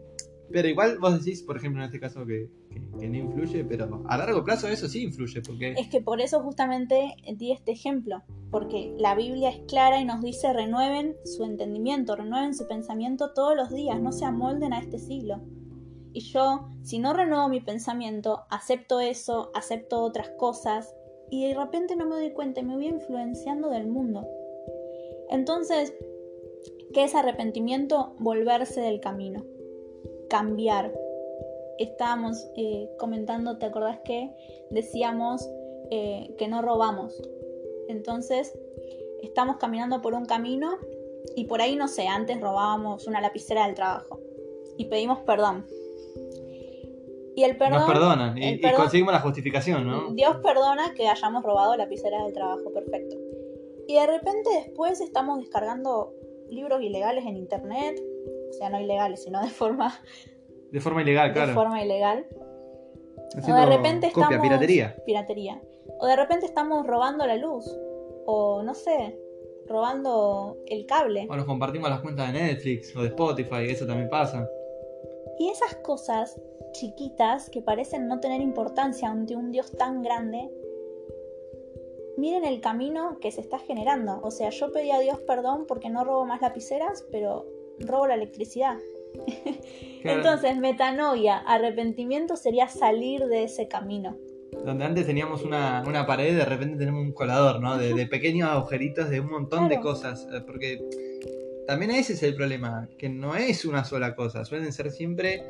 pero 0.52 0.69
igual 0.69 0.99
vos 0.99 1.19
decís, 1.19 1.42
por 1.42 1.57
ejemplo, 1.57 1.80
en 1.80 1.87
este 1.87 2.00
caso 2.00 2.26
que, 2.26 2.50
que, 2.99 3.09
no 3.09 3.16
influye, 3.16 3.64
pero 3.64 4.04
a 4.07 4.19
largo 4.19 4.45
plazo 4.45 4.69
eso 4.69 4.88
sí 4.88 5.02
influye. 5.04 5.42
porque 5.42 5.73
Es 5.73 5.88
que 5.88 6.00
por 6.00 6.21
eso 6.21 6.40
justamente 6.40 7.14
di 7.37 7.52
este 7.52 7.73
ejemplo, 7.73 8.23
porque 8.50 8.95
la 8.99 9.14
Biblia 9.14 9.50
es 9.50 9.61
clara 9.69 10.00
y 10.00 10.04
nos 10.04 10.21
dice 10.23 10.52
renueven 10.52 11.16
su 11.25 11.45
entendimiento, 11.45 12.16
renueven 12.16 12.54
su 12.54 12.66
pensamiento 12.66 13.33
todos 13.33 13.57
los 13.57 13.71
días, 13.71 14.00
no 14.00 14.12
se 14.12 14.25
amolden 14.25 14.73
a 14.73 14.80
este 14.80 14.99
siglo. 14.99 15.40
Y 16.12 16.21
yo, 16.21 16.69
si 16.83 16.99
no 16.99 17.12
renuevo 17.12 17.49
mi 17.49 17.61
pensamiento, 17.61 18.42
acepto 18.50 18.99
eso, 19.00 19.50
acepto 19.54 20.02
otras 20.02 20.30
cosas, 20.30 20.92
y 21.30 21.47
de 21.47 21.54
repente 21.54 21.95
no 21.95 22.07
me 22.07 22.16
doy 22.16 22.33
cuenta 22.33 22.61
me 22.62 22.75
voy 22.75 22.88
influenciando 22.88 23.71
del 23.71 23.87
mundo. 23.87 24.26
Entonces, 25.30 25.95
¿qué 26.92 27.04
es 27.04 27.14
arrepentimiento? 27.14 28.16
Volverse 28.19 28.80
del 28.80 29.00
camino, 29.00 29.45
cambiar, 30.30 30.94
estábamos 31.78 32.49
eh, 32.56 32.88
comentando, 32.99 33.58
¿te 33.58 33.66
acordás 33.66 33.99
que 34.04 34.30
decíamos 34.70 35.46
eh, 35.90 36.34
que 36.38 36.49
no 36.49 36.62
robamos? 36.62 37.20
Entonces, 37.88 38.56
estamos 39.22 39.56
caminando 39.58 40.00
por 40.00 40.14
un 40.14 40.25
camino 40.25 40.70
y 41.37 41.44
por 41.44 41.60
ahí, 41.60 41.76
no 41.76 41.88
sé, 41.88 42.06
antes 42.06 42.40
robábamos 42.40 43.06
una 43.06 43.20
lapicera 43.20 43.66
del 43.66 43.75
trabajo 43.75 44.20
y 44.78 44.87
pedimos 44.87 45.18
perdón. 45.20 45.66
Y 47.37 47.44
el 47.44 47.56
perdón. 47.56 47.80
Nos 47.80 47.90
perdonan 47.90 48.38
y, 48.38 48.60
conseguimos 48.60 49.12
la 49.12 49.20
justificación, 49.20 49.87
¿no? 49.87 50.12
Dios 50.12 50.37
perdona 50.42 50.94
que 50.94 51.08
hayamos 51.08 51.42
robado 51.42 51.76
lapiceras 51.76 52.25
del 52.25 52.32
trabajo, 52.32 52.72
perfecto. 52.72 53.16
Y 53.88 53.94
de 53.94 54.06
repente 54.06 54.50
después 54.64 55.00
estamos 55.00 55.38
descargando 55.38 56.14
libros 56.49 56.82
ilegales 56.82 57.25
en 57.26 57.37
internet, 57.37 58.00
o 58.50 58.52
sea, 58.52 58.69
no 58.71 58.80
ilegales, 58.80 59.23
sino 59.23 59.40
de 59.40 59.49
forma 59.49 59.92
de 60.71 60.80
forma 60.80 61.02
ilegal, 61.02 61.33
claro. 61.33 61.49
De 61.49 61.54
forma 61.54 61.83
ilegal. 61.83 62.26
o 63.37 63.54
de 63.54 63.66
repente 63.66 64.07
estamos. 64.07 64.40
piratería. 64.40 64.97
Piratería. 65.04 65.61
O 65.99 66.07
de 66.07 66.16
repente 66.16 66.47
estamos 66.47 66.87
robando 66.87 67.26
la 67.26 67.37
luz. 67.37 67.66
O 68.26 68.62
no 68.62 68.75
sé, 68.75 69.19
robando 69.66 70.57
el 70.66 70.87
cable. 70.87 71.26
O 71.28 71.37
nos 71.37 71.47
compartimos 71.47 71.90
las 71.90 72.00
cuentas 72.00 72.33
de 72.33 72.40
Netflix 72.40 72.95
o 72.97 73.02
de 73.02 73.09
Spotify, 73.09 73.66
eso 73.69 73.87
también 73.87 74.09
pasa. 74.09 74.49
Y 75.38 75.49
esas 75.49 75.75
cosas 75.76 76.40
chiquitas 76.73 77.50
que 77.50 77.62
parecen 77.62 78.07
no 78.07 78.21
tener 78.21 78.40
importancia 78.40 79.09
ante 79.09 79.35
un 79.35 79.50
Dios 79.50 79.73
tan 79.73 80.02
grande, 80.02 80.50
miren 82.16 82.45
el 82.45 82.61
camino 82.61 83.19
que 83.21 83.33
se 83.33 83.40
está 83.40 83.59
generando. 83.59 84.21
O 84.23 84.30
sea, 84.30 84.50
yo 84.50 84.71
pedí 84.71 84.92
a 84.92 85.00
Dios 85.00 85.19
perdón 85.21 85.64
porque 85.66 85.90
no 85.90 86.04
robo 86.04 86.26
más 86.26 86.42
lapiceras, 86.42 87.04
pero 87.11 87.47
robo 87.80 88.06
la 88.06 88.14
electricidad. 88.14 88.78
Entonces, 90.04 90.56
metanoia, 90.56 91.38
arrepentimiento 91.38 92.37
sería 92.37 92.68
salir 92.68 93.26
de 93.26 93.44
ese 93.44 93.68
camino. 93.68 94.16
Donde 94.64 94.84
antes 94.84 95.06
teníamos 95.06 95.42
una, 95.44 95.82
pared, 96.06 96.37
de 96.37 96.44
repente 96.44 96.78
tenemos 96.78 97.02
un 97.02 97.12
colador, 97.12 97.60
¿no? 97.60 97.76
De, 97.78 98.06
pequeños 98.06 98.49
agujeritos 98.49 99.10
de 99.10 99.20
un 99.20 99.30
montón 99.30 99.68
de 99.68 99.80
cosas. 99.80 100.26
Eh, 100.32 100.40
porque 100.46 100.80
también 101.66 101.92
ese 101.92 102.14
es 102.14 102.22
el 102.22 102.34
problema, 102.34 102.88
que 102.99 103.08
no 103.08 103.37
es 103.37 103.64
una 103.64 103.84
sola 103.84 104.16
cosa, 104.16 104.44
suelen 104.44 104.72
ser 104.72 104.90
siempre 104.90 105.44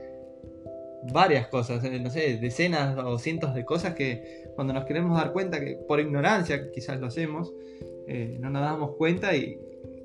varias 1.12 1.48
cosas, 1.48 1.82
eh, 1.84 1.98
no 1.98 2.10
sé, 2.10 2.36
decenas 2.36 2.98
o 2.98 3.18
cientos 3.18 3.54
de 3.54 3.64
cosas 3.64 3.94
que 3.94 4.44
cuando 4.54 4.74
nos 4.74 4.84
queremos 4.84 5.16
dar 5.16 5.32
cuenta, 5.32 5.60
que 5.60 5.78
por 5.88 5.98
ignorancia 5.98 6.70
quizás 6.72 7.00
lo 7.00 7.06
hacemos, 7.06 7.54
eh, 8.06 8.36
no 8.38 8.50
nos 8.50 8.62
damos 8.62 8.96
cuenta 8.96 9.34
y, 9.34 9.58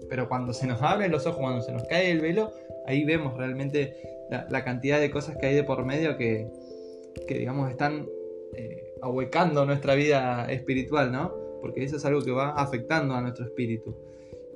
pero 0.10 0.28
cuando 0.28 0.54
se 0.54 0.68
nos 0.68 0.82
abren 0.82 1.12
los 1.12 1.26
ojos, 1.26 1.40
cuando 1.40 1.62
se 1.62 1.72
nos 1.72 1.84
cae 1.84 2.12
el 2.12 2.22
velo, 2.22 2.54
ahí 2.86 3.04
vemos 3.04 3.38
realmente 3.38 3.96
la, 4.30 4.64
cantidad 4.64 5.00
de 5.00 5.12
cosas 5.12 5.38
que 5.38 5.48
hay 5.48 5.56
de 5.56 5.64
por 5.64 5.86
medio 5.86 6.18
que, 6.18 6.48
digamos, 7.28 7.70
están 7.70 8.08
eh, 8.54 8.94
ahuecando 9.02 9.66
nuestra 9.66 9.96
vida 9.96 10.46
espiritual, 10.52 11.12
¿no? 11.12 11.34
Porque 11.62 11.84
eso 11.84 11.98
es 11.98 12.06
algo 12.06 12.22
que 12.22 12.32
va 12.32 12.52
afectando 12.52 13.14
a 13.14 13.22
nuestro 13.22 13.46
espíritu. 13.46 13.96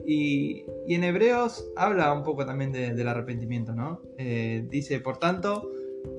Y, 0.06 0.65
en 0.88 1.03
Hebreos 1.03 1.70
habla 1.75 2.12
un 2.13 2.24
poco 2.24 2.46
también 2.46 2.72
del 2.72 3.08
arrepentimiento, 3.08 3.74
¿no? 3.74 4.01
Eh, 4.18 4.65
dice, 4.70 5.00
por 5.00 5.18
tanto, 5.18 5.70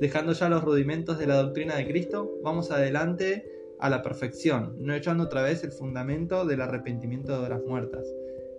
dejando 0.01 0.33
ya 0.33 0.49
los 0.49 0.63
rudimentos 0.63 1.19
de 1.19 1.27
la 1.27 1.37
doctrina 1.37 1.77
de 1.77 1.87
Cristo, 1.87 2.31
vamos 2.43 2.71
adelante 2.71 3.45
a 3.81 3.89
la 3.89 4.03
perfección, 4.03 4.77
no 4.79 4.95
echando 4.95 5.25
otra 5.25 5.43
vez 5.43 5.65
el 5.65 5.73
fundamento 5.73 6.45
del 6.45 6.61
arrepentimiento 6.61 7.43
de 7.43 7.49
las 7.49 7.65
muertas. 7.65 8.07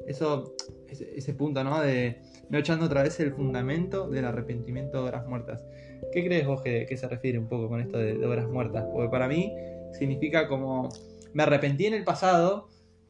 Eso, 0.08 0.56
ese, 0.90 1.34
punto, 1.34 1.64
¿no? 1.64 1.82
De 1.82 2.22
no 2.50 2.58
echando 2.58 2.86
otra 2.86 3.04
vez 3.04 3.20
el 3.20 3.34
fundamento 3.34 4.10
del 4.10 4.26
arrepentimiento 4.26 4.98
de 4.98 5.10
obras 5.10 5.28
muertas. 5.28 5.64
¿Qué 6.12 6.26
crees 6.26 6.46
vos 6.46 6.62
que, 6.62 6.86
se 6.96 7.08
refiere 7.08 7.40
un 7.40 7.48
poco 7.48 7.70
con 7.70 7.80
esto 7.80 7.98
de, 7.98 8.24
obras 8.26 8.48
muertas? 8.50 8.86
Porque 8.92 9.10
para 9.10 9.28
mí 9.28 9.54
significa 9.94 10.48
como 10.48 10.90
me 11.34 11.44
arrepentí 11.44 11.86
en 11.86 11.94
el 11.94 12.04
pasado 12.04 12.68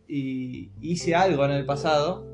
y 0.08 0.72
hice 0.82 1.16
algo 1.16 1.46
en 1.46 1.52
el 1.52 1.66
pasado, 1.66 2.28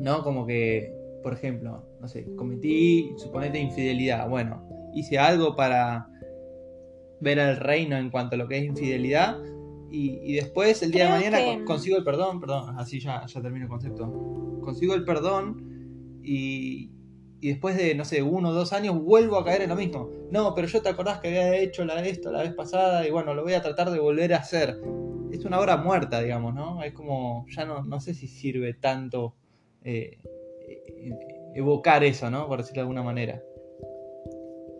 ¿no? 0.00 0.22
Como 0.22 0.46
que, 0.46 0.94
por 1.22 1.32
ejemplo, 1.32 1.82
no 2.00 2.08
sé, 2.08 2.26
cometí, 2.36 3.12
suponete, 3.16 3.58
infidelidad. 3.58 4.28
Bueno, 4.28 4.68
hice 4.94 5.18
algo 5.18 5.56
para 5.56 6.08
ver 7.20 7.40
al 7.40 7.56
reino 7.56 7.96
en 7.96 8.10
cuanto 8.10 8.36
a 8.36 8.38
lo 8.38 8.46
que 8.46 8.58
es 8.58 8.64
infidelidad 8.64 9.38
y, 9.90 10.34
después, 10.34 10.82
el 10.82 10.90
día 10.90 11.04
de 11.04 11.10
mañana, 11.10 11.64
consigo 11.64 11.96
el 11.96 12.04
perdón, 12.04 12.40
perdón, 12.40 12.78
así 12.78 13.00
ya, 13.00 13.24
ya 13.26 13.40
termino 13.40 13.64
el 13.64 13.70
concepto. 13.70 14.60
Consigo 14.62 14.94
el 14.94 15.04
perdón 15.04 16.20
y, 16.22 16.90
y 17.40 17.48
después 17.48 17.76
de, 17.76 17.94
no 17.94 18.04
sé, 18.04 18.22
uno 18.22 18.50
o 18.50 18.52
dos 18.52 18.72
años 18.72 19.00
vuelvo 19.02 19.38
a 19.38 19.44
caer 19.44 19.62
en 19.62 19.70
lo 19.70 19.76
mismo. 19.76 20.10
No, 20.30 20.54
pero 20.54 20.66
yo 20.66 20.82
te 20.82 20.88
acordás 20.88 21.20
que 21.20 21.28
había 21.28 21.56
hecho 21.56 21.84
la, 21.84 22.04
esto 22.04 22.32
la 22.32 22.42
vez 22.42 22.52
pasada 22.52 23.06
y 23.06 23.10
bueno, 23.10 23.32
lo 23.34 23.44
voy 23.44 23.54
a 23.54 23.62
tratar 23.62 23.90
de 23.90 23.98
volver 23.98 24.34
a 24.34 24.38
hacer. 24.38 24.80
Es 25.30 25.44
una 25.44 25.60
obra 25.60 25.76
muerta, 25.76 26.20
digamos, 26.20 26.54
¿no? 26.54 26.82
Es 26.82 26.92
como, 26.92 27.46
ya 27.48 27.64
no, 27.64 27.82
no 27.84 28.00
sé 28.00 28.14
si 28.14 28.26
sirve 28.26 28.74
tanto 28.74 29.34
eh, 29.84 30.18
evocar 31.54 32.02
eso, 32.02 32.30
¿no? 32.30 32.48
Por 32.48 32.58
decirlo 32.58 32.80
de 32.80 32.80
alguna 32.80 33.02
manera. 33.02 33.42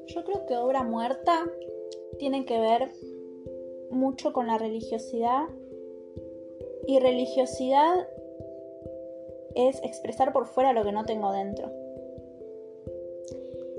Yo 0.09 0.25
creo 0.25 0.47
que 0.47 0.57
obra 0.57 0.83
muerta 0.83 1.45
tiene 2.19 2.45
que 2.45 2.59
ver 2.59 2.91
mucho 3.91 4.33
con 4.33 4.47
la 4.47 4.59
religiosidad 4.59 5.45
Y 6.87 6.99
religiosidad 7.01 8.09
es 9.55 9.83
expresar 9.83 10.33
por 10.33 10.47
fuera 10.47 10.73
lo 10.73 10.85
que 10.85 10.93
no 10.93 11.05
tengo 11.05 11.33
dentro. 11.33 11.71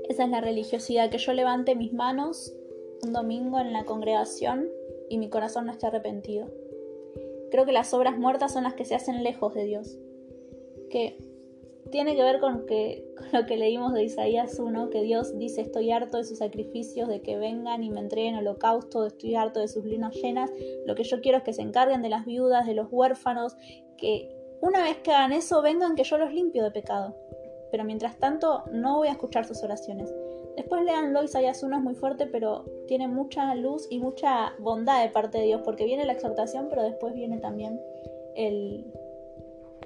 Esa 0.08 0.24
es 0.24 0.30
la 0.30 0.40
religiosidad, 0.40 1.10
que 1.10 1.18
yo 1.18 1.32
levante 1.32 1.74
mis 1.74 1.92
manos 1.92 2.54
un 3.02 3.12
domingo 3.12 3.58
en 3.58 3.72
la 3.72 3.84
congregación 3.84 4.68
y 5.08 5.18
mi 5.18 5.28
corazón 5.28 5.66
no 5.66 5.72
esté 5.72 5.86
arrepentido. 5.86 6.48
Creo 7.50 7.64
que 7.64 7.72
las 7.72 7.94
obras 7.94 8.18
muertas 8.18 8.52
son 8.52 8.64
las 8.64 8.74
que 8.74 8.84
se 8.84 8.94
hacen 8.94 9.22
lejos 9.22 9.54
de 9.54 9.64
Dios. 9.64 9.98
Que 10.90 11.16
tiene 11.90 12.14
que 12.14 12.22
ver 12.22 12.40
con, 12.40 12.66
que, 12.66 13.04
lo 13.32 13.46
que 13.46 13.56
leímos 13.56 13.92
de 13.92 14.04
Isaías 14.04 14.58
1, 14.58 14.90
que 14.90 15.02
Dios 15.02 15.36
dice, 15.38 15.62
estoy 15.62 15.90
harto 15.90 16.18
de 16.18 16.24
sus 16.24 16.38
sacrificios, 16.38 17.08
de 17.08 17.20
que 17.22 17.36
vengan 17.36 17.82
y 17.82 17.90
me 17.90 18.00
entreguen 18.00 18.36
holocausto, 18.36 19.06
estoy 19.06 19.34
harto 19.34 19.60
de 19.60 19.68
sus 19.68 19.84
linos 19.84 20.14
llenas, 20.14 20.50
lo 20.86 20.94
que 20.94 21.04
yo 21.04 21.20
quiero 21.20 21.38
es 21.38 21.44
que 21.44 21.52
se 21.52 21.62
encarguen 21.62 22.02
de 22.02 22.08
las 22.08 22.26
viudas, 22.26 22.66
de 22.66 22.74
los 22.74 22.88
huérfanos, 22.90 23.56
que 23.96 24.34
una 24.60 24.82
vez 24.82 24.98
que 24.98 25.12
hagan 25.12 25.32
eso 25.32 25.62
vengan 25.62 25.96
que 25.96 26.04
yo 26.04 26.18
los 26.18 26.32
limpio 26.32 26.64
de 26.64 26.70
pecado. 26.70 27.16
Pero 27.70 27.84
mientras 27.84 28.18
tanto 28.18 28.64
no 28.72 28.98
voy 28.98 29.08
a 29.08 29.12
escuchar 29.12 29.44
sus 29.46 29.62
oraciones. 29.62 30.12
Después 30.56 30.82
leanlo, 30.84 31.22
Isaías 31.22 31.62
1 31.62 31.76
es 31.76 31.82
muy 31.82 31.94
fuerte, 31.94 32.26
pero 32.26 32.64
tiene 32.88 33.08
mucha 33.08 33.54
luz 33.54 33.86
y 33.88 34.00
mucha 34.00 34.52
bondad 34.58 35.02
de 35.02 35.08
parte 35.08 35.38
de 35.38 35.44
Dios, 35.44 35.62
porque 35.64 35.84
viene 35.84 36.04
la 36.04 36.12
exhortación, 36.12 36.66
pero 36.68 36.82
después 36.82 37.14
viene 37.14 37.38
también 37.38 37.80
el, 38.34 38.92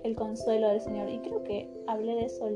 el 0.04 0.14
consuelo 0.14 0.68
del 0.68 0.80
Señor. 0.80 1.08
Y 1.08 1.18
creo 1.18 1.42
que 1.42 1.68
hablé 1.88 2.14
de 2.14 2.26
eso 2.26 2.48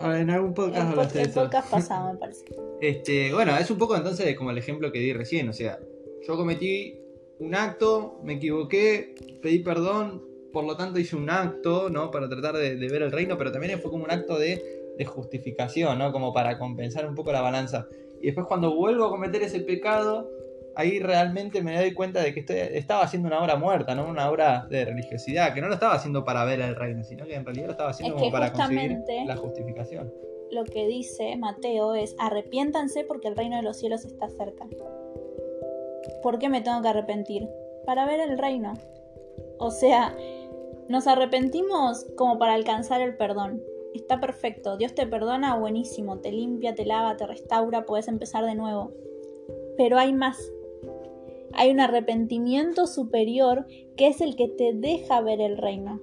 en 0.00 0.30
algún 0.30 0.52
podcast 0.52 0.90
hablaste 0.90 1.18
de 1.18 1.24
eso. 1.24 1.42
podcast 1.42 1.70
pasado, 1.70 2.12
me 2.12 2.18
parece. 2.18 2.44
Este, 2.80 3.32
bueno, 3.32 3.56
es 3.56 3.70
un 3.70 3.78
poco 3.78 3.96
entonces 3.96 4.36
como 4.36 4.50
el 4.50 4.58
ejemplo 4.58 4.92
que 4.92 4.98
di 4.98 5.12
recién. 5.12 5.48
O 5.48 5.52
sea, 5.52 5.78
yo 6.26 6.36
cometí 6.36 7.00
un 7.38 7.54
acto, 7.54 8.20
me 8.22 8.34
equivoqué, 8.34 9.14
pedí 9.42 9.60
perdón, 9.60 10.22
por 10.52 10.64
lo 10.64 10.76
tanto 10.76 10.98
hice 10.98 11.16
un 11.16 11.30
acto, 11.30 11.88
¿no? 11.90 12.10
Para 12.10 12.28
tratar 12.28 12.56
de, 12.56 12.76
ver 12.76 13.02
el 13.02 13.12
reino, 13.12 13.38
pero 13.38 13.52
también 13.52 13.78
fue 13.80 13.90
como 13.90 14.04
un 14.04 14.10
acto 14.10 14.38
de, 14.38 14.94
de, 14.96 15.04
justificación, 15.04 15.98
¿no? 15.98 16.12
Como 16.12 16.32
para 16.32 16.58
compensar 16.58 17.08
un 17.08 17.14
poco 17.14 17.32
la 17.32 17.40
balanza. 17.40 17.88
Y 18.20 18.26
después 18.26 18.46
cuando 18.46 18.74
vuelvo 18.74 19.04
a 19.04 19.10
cometer 19.10 19.42
ese 19.42 19.60
pecado, 19.60 20.30
ahí 20.76 21.00
realmente 21.00 21.62
me 21.62 21.76
doy 21.76 21.94
cuenta 21.94 22.22
de 22.22 22.34
que 22.34 22.44
estaba 22.76 23.02
haciendo 23.02 23.28
una 23.28 23.42
obra 23.42 23.56
muerta, 23.56 23.94
¿no? 23.94 24.06
Una 24.06 24.30
obra 24.30 24.66
de 24.68 24.84
religiosidad, 24.84 25.54
que 25.54 25.60
no 25.60 25.68
lo 25.68 25.74
estaba 25.74 25.94
haciendo 25.94 26.24
para 26.24 26.44
ver 26.44 26.60
el 26.60 26.76
reino, 26.76 27.02
sino 27.02 27.24
que 27.24 27.34
en 27.34 27.44
realidad 27.44 27.66
lo 27.66 27.72
estaba 27.72 27.90
haciendo 27.90 28.16
como 28.16 28.30
para 28.30 28.52
conseguir 28.52 28.98
la 29.26 29.36
justificación. 29.36 30.12
Lo 30.50 30.64
que 30.64 30.86
dice 30.86 31.36
Mateo 31.36 31.94
es, 31.94 32.14
arrepiéntanse 32.18 33.04
porque 33.04 33.28
el 33.28 33.36
reino 33.36 33.56
de 33.56 33.62
los 33.62 33.78
cielos 33.78 34.04
está 34.04 34.28
cerca. 34.28 34.66
¿Por 36.22 36.38
qué 36.38 36.48
me 36.48 36.60
tengo 36.60 36.82
que 36.82 36.88
arrepentir? 36.88 37.48
Para 37.84 38.06
ver 38.06 38.20
el 38.20 38.38
reino. 38.38 38.74
O 39.58 39.70
sea, 39.70 40.14
nos 40.88 41.06
arrepentimos 41.06 42.06
como 42.16 42.38
para 42.38 42.54
alcanzar 42.54 43.00
el 43.00 43.16
perdón. 43.16 43.62
Está 43.94 44.20
perfecto, 44.20 44.76
Dios 44.76 44.94
te 44.94 45.06
perdona, 45.06 45.56
buenísimo, 45.56 46.18
te 46.18 46.30
limpia, 46.30 46.74
te 46.74 46.84
lava, 46.84 47.16
te 47.16 47.26
restaura, 47.26 47.86
puedes 47.86 48.08
empezar 48.08 48.44
de 48.44 48.54
nuevo. 48.54 48.92
Pero 49.78 49.98
hay 49.98 50.12
más 50.12 50.38
hay 51.56 51.70
un 51.70 51.80
arrepentimiento 51.80 52.86
superior 52.86 53.66
que 53.96 54.08
es 54.08 54.20
el 54.20 54.36
que 54.36 54.48
te 54.48 54.74
deja 54.74 55.22
ver 55.22 55.40
el 55.40 55.56
reino. 55.56 56.00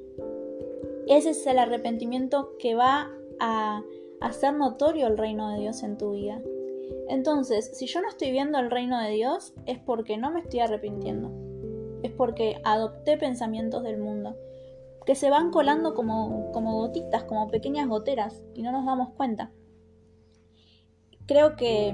Ese 1.07 1.31
es 1.31 1.45
el 1.45 1.59
arrepentimiento 1.59 2.57
que 2.57 2.73
va 2.73 3.11
a 3.39 3.83
hacer 4.19 4.53
notorio 4.55 5.07
el 5.07 5.17
reino 5.17 5.51
de 5.51 5.59
Dios 5.59 5.83
en 5.83 5.97
tu 5.97 6.13
vida. 6.13 6.41
Entonces, 7.07 7.77
si 7.77 7.85
yo 7.85 8.01
no 8.01 8.09
estoy 8.09 8.31
viendo 8.31 8.57
el 8.57 8.71
reino 8.71 8.99
de 8.99 9.11
Dios, 9.11 9.53
es 9.67 9.77
porque 9.77 10.17
no 10.17 10.31
me 10.31 10.39
estoy 10.39 10.61
arrepintiendo. 10.61 11.31
Es 12.01 12.11
porque 12.11 12.59
adopté 12.63 13.17
pensamientos 13.17 13.83
del 13.83 13.99
mundo, 13.99 14.35
que 15.05 15.13
se 15.13 15.29
van 15.29 15.51
colando 15.51 15.93
como, 15.93 16.51
como 16.51 16.77
gotitas, 16.77 17.25
como 17.25 17.47
pequeñas 17.49 17.87
goteras, 17.87 18.41
y 18.55 18.63
no 18.63 18.71
nos 18.71 18.85
damos 18.85 19.09
cuenta. 19.15 19.51
Creo 21.27 21.55
que, 21.55 21.93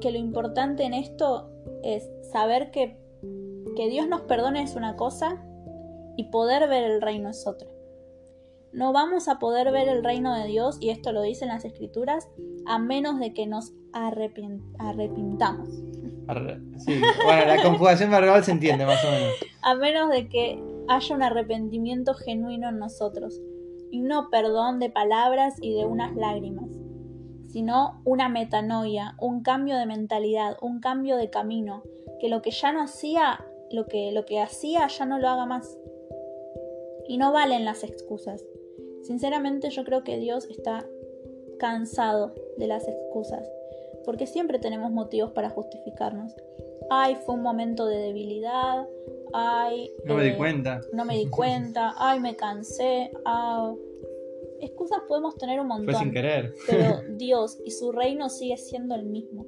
que 0.00 0.10
lo 0.10 0.18
importante 0.18 0.84
en 0.84 0.94
esto 0.94 1.50
es 1.82 2.08
saber 2.30 2.70
que, 2.70 2.98
que 3.76 3.88
Dios 3.88 4.08
nos 4.08 4.22
perdone 4.22 4.62
es 4.62 4.74
una 4.74 4.96
cosa 4.96 5.42
y 6.16 6.24
poder 6.30 6.68
ver 6.68 6.84
el 6.84 7.00
reino 7.00 7.30
es 7.30 7.46
otra. 7.46 7.68
No 8.72 8.92
vamos 8.92 9.28
a 9.28 9.38
poder 9.38 9.72
ver 9.72 9.88
el 9.88 10.04
reino 10.04 10.34
de 10.34 10.46
Dios, 10.46 10.78
y 10.80 10.90
esto 10.90 11.12
lo 11.12 11.22
dicen 11.22 11.48
las 11.48 11.64
escrituras, 11.64 12.28
a 12.66 12.78
menos 12.78 13.18
de 13.18 13.34
que 13.34 13.46
nos 13.46 13.72
arrepintamos. 13.92 15.68
sí, 16.78 17.00
bueno, 17.24 17.46
la 17.46 17.62
conjugación 17.62 18.10
verbal 18.10 18.44
se 18.44 18.52
entiende 18.52 18.86
más 18.86 19.04
o 19.04 19.10
menos. 19.10 19.32
A 19.62 19.74
menos 19.74 20.10
de 20.10 20.28
que 20.28 20.62
haya 20.88 21.14
un 21.14 21.22
arrepentimiento 21.22 22.14
genuino 22.14 22.68
en 22.68 22.78
nosotros, 22.78 23.40
y 23.90 24.00
no 24.00 24.30
perdón 24.30 24.78
de 24.78 24.88
palabras 24.88 25.54
y 25.60 25.74
de 25.74 25.84
unas 25.84 26.14
lágrimas 26.14 26.70
sino 27.50 28.00
una 28.04 28.28
metanoia, 28.28 29.16
un 29.18 29.42
cambio 29.42 29.76
de 29.76 29.86
mentalidad, 29.86 30.56
un 30.60 30.80
cambio 30.80 31.16
de 31.16 31.30
camino, 31.30 31.82
que 32.20 32.28
lo 32.28 32.42
que 32.42 32.50
ya 32.50 32.72
no 32.72 32.82
hacía, 32.82 33.44
lo 33.70 33.86
que, 33.86 34.12
lo 34.12 34.24
que 34.26 34.40
hacía 34.40 34.86
ya 34.86 35.04
no 35.06 35.18
lo 35.18 35.28
haga 35.28 35.46
más. 35.46 35.76
Y 37.08 37.18
no 37.18 37.32
valen 37.32 37.64
las 37.64 37.82
excusas. 37.82 38.44
Sinceramente 39.02 39.70
yo 39.70 39.84
creo 39.84 40.04
que 40.04 40.18
Dios 40.18 40.46
está 40.50 40.86
cansado 41.58 42.34
de 42.58 42.66
las 42.66 42.86
excusas, 42.86 43.50
porque 44.04 44.26
siempre 44.26 44.58
tenemos 44.58 44.90
motivos 44.90 45.32
para 45.32 45.50
justificarnos. 45.50 46.34
Ay, 46.90 47.16
fue 47.24 47.34
un 47.34 47.42
momento 47.42 47.86
de 47.86 47.98
debilidad, 47.98 48.86
ay... 49.32 49.92
No 50.04 50.16
me 50.16 50.24
di 50.24 50.30
eh, 50.30 50.36
cuenta. 50.36 50.80
No 50.92 51.04
me 51.04 51.16
di 51.16 51.26
cuenta, 51.30 51.94
ay, 51.96 52.20
me 52.20 52.36
cansé, 52.36 53.10
ah, 53.24 53.74
excusas 54.60 55.00
podemos 55.08 55.36
tener 55.36 55.60
un 55.60 55.68
montón. 55.68 55.94
Fue 55.94 56.02
sin 56.02 56.12
querer. 56.12 56.54
Pero 56.66 57.02
Dios 57.16 57.58
y 57.64 57.70
su 57.70 57.92
reino 57.92 58.28
sigue 58.28 58.56
siendo 58.56 58.94
el 58.94 59.04
mismo. 59.04 59.46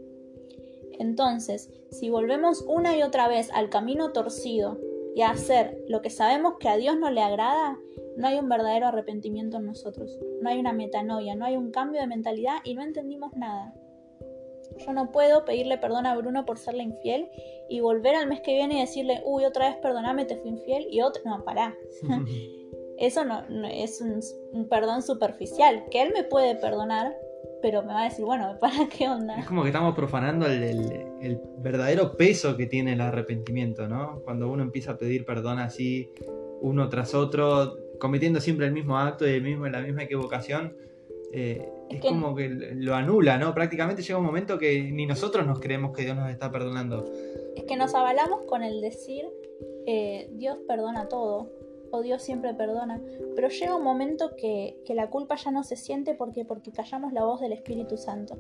Entonces, 1.03 1.69
si 1.91 2.11
volvemos 2.11 2.65
una 2.69 2.97
y 2.97 3.03
otra 3.03 3.27
vez 3.27 3.51
al 3.53 3.71
camino 3.71 4.13
torcido 4.13 4.79
y 5.17 5.23
a 5.23 5.31
hacer 5.31 5.83
lo 5.89 6.01
que 6.01 6.11
sabemos 6.11 6.55
que 6.61 6.69
a 6.69 6.77
Dios 6.77 6.97
no 6.97 7.11
le 7.11 7.21
agrada, 7.21 7.77
no 8.17 8.29
hay 8.29 8.39
un 8.39 8.49
verdadero 8.49 8.87
arrepentimiento 8.87 9.57
en 9.57 9.67
nosotros. 9.67 10.17
No 10.41 10.49
hay 10.49 10.61
una 10.61 10.73
metanoia, 10.73 11.35
no 11.35 11.45
hay 11.45 11.57
un 11.57 11.73
cambio 11.73 12.01
de 12.01 12.07
mentalidad 12.07 12.59
y 12.63 12.75
no 12.75 12.83
entendimos 12.83 13.33
nada. 13.35 13.75
Yo 14.79 14.93
no 14.93 15.11
puedo 15.11 15.45
pedirle 15.45 15.77
perdón 15.77 16.07
a 16.07 16.17
Bruno 16.17 16.47
por 16.47 16.57
serle 16.57 16.85
infiel 16.85 17.29
y 17.69 17.81
volver 17.81 18.15
al 18.15 18.29
mes 18.29 18.41
que 18.41 18.55
viene 18.55 18.77
y 18.77 18.81
decirle, 18.83 19.23
uy, 19.25 19.45
otra 19.45 19.71
vez 19.71 19.77
perdoname, 19.79 20.25
te 20.25 20.37
fui 20.37 20.51
infiel 20.51 20.87
y 20.89 21.03
otra... 21.03 21.21
No, 21.25 21.45
pará. 21.45 21.75
Eso 22.97 23.25
no, 23.25 23.45
es 23.67 24.01
un, 24.01 24.69
perdón 24.69 25.03
superficial, 25.03 25.85
que 25.91 26.01
él 26.01 26.13
me 26.15 26.23
puede 26.23 26.55
perdonar, 26.55 27.13
pero 27.63 27.83
me 27.83 27.95
va 27.95 28.03
a 28.03 28.05
decir, 28.05 28.25
bueno, 28.25 28.57
¿para 28.61 28.89
qué 28.89 29.09
onda? 29.09 29.39
Es 29.39 29.47
como 29.47 29.63
que 29.63 29.69
estamos 29.69 29.95
profanando 29.95 30.47
el, 30.47 31.41
verdadero 31.59 32.17
peso 32.17 32.57
que 32.57 32.67
tiene 32.67 32.95
el 32.95 33.01
arrepentimiento, 33.01 33.89
¿no? 33.89 34.21
Cuando 34.25 34.51
uno 34.51 34.65
empieza 34.65 34.93
a 34.93 34.99
pedir 34.99 35.25
perdón 35.25 35.61
así, 35.61 36.11
uno 36.61 36.89
tras 36.89 37.15
otro, 37.15 37.79
cometiendo 38.01 38.41
siempre 38.41 38.67
el 38.67 38.73
mismo 38.73 38.99
acto 38.99 39.27
y 39.27 39.31
el 39.31 39.43
mismo, 39.43 39.69
la 39.69 39.81
misma 39.81 40.03
equivocación, 40.03 40.77
eh, 41.33 41.67
es, 41.89 42.01
como 42.01 42.35
que 42.35 42.49
lo 42.49 42.95
anula, 42.95 43.39
¿no? 43.39 43.55
Prácticamente 43.55 44.03
llega 44.03 44.19
un 44.19 44.25
momento 44.27 44.59
que 44.59 44.83
ni 44.83 45.07
nosotros 45.07 45.47
nos 45.47 45.61
creemos 45.61 45.97
que 45.97 46.03
Dios 46.03 46.17
nos 46.17 46.31
está 46.31 46.51
perdonando. 46.51 47.11
Es 47.55 47.65
que 47.65 47.77
nos 47.77 47.95
avalamos 47.95 48.43
con 48.47 48.63
el 48.63 48.81
decir, 48.81 49.25
eh, 49.87 50.29
Dios 50.33 50.59
perdona 50.67 51.09
todo 51.09 51.62
o 51.93 52.03
Dios 52.03 52.23
siempre 52.23 52.55
perdona, 52.55 53.01
pero 53.37 53.49
llega 53.49 53.77
un 53.77 53.85
momento 53.85 54.35
que, 54.37 54.83
la 54.89 55.09
culpa 55.09 55.37
ya 55.37 55.51
no 55.51 55.63
se 55.63 55.77
siente 55.77 56.15
porque, 56.15 56.45
porque 56.45 56.73
callamos 56.73 57.13
la 57.13 57.25
voz 57.25 57.41
del 57.41 57.53
Espíritu 57.53 57.97
Santo. 57.97 58.37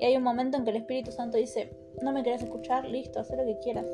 Y 0.00 0.04
hay 0.04 0.16
un 0.16 0.22
momento 0.22 0.56
en 0.56 0.64
que 0.64 0.70
el 0.70 0.76
Espíritu 0.76 1.12
Santo 1.12 1.38
dice, 1.38 1.72
no 2.02 2.12
me 2.12 2.22
querés 2.22 2.42
escuchar, 2.42 2.84
listo, 2.88 3.20
haz 3.20 3.30
lo 3.30 3.44
que 3.44 3.58
quieras. 3.58 3.86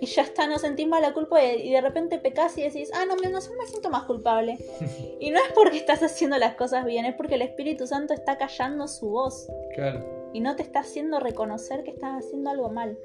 Y 0.00 0.06
ya 0.06 0.22
está, 0.22 0.46
no 0.46 0.58
sentís 0.58 0.86
más 0.86 1.02
la 1.02 1.12
culpa 1.12 1.42
y 1.42 1.70
de 1.70 1.80
repente 1.80 2.18
pecas 2.18 2.56
y 2.56 2.62
decís, 2.62 2.90
ah, 2.94 3.04
no, 3.06 3.16
no, 3.16 3.28
no 3.28 3.38
me 3.58 3.66
siento 3.66 3.90
más 3.90 4.04
culpable. 4.04 4.58
y 5.20 5.30
no 5.30 5.38
es 5.38 5.52
porque 5.54 5.76
estás 5.76 6.02
haciendo 6.02 6.38
las 6.38 6.54
cosas 6.54 6.84
bien, 6.84 7.04
es 7.04 7.14
porque 7.14 7.34
el 7.34 7.42
Espíritu 7.42 7.86
Santo 7.86 8.14
está 8.14 8.38
callando 8.38 8.86
su 8.88 9.10
voz. 9.10 9.48
Claro. 9.74 10.30
Y 10.32 10.40
no 10.40 10.54
te 10.56 10.62
está 10.62 10.80
haciendo 10.80 11.18
reconocer 11.18 11.82
que 11.82 11.90
estás 11.90 12.24
haciendo 12.24 12.50
algo 12.50 12.70
mal 12.70 12.96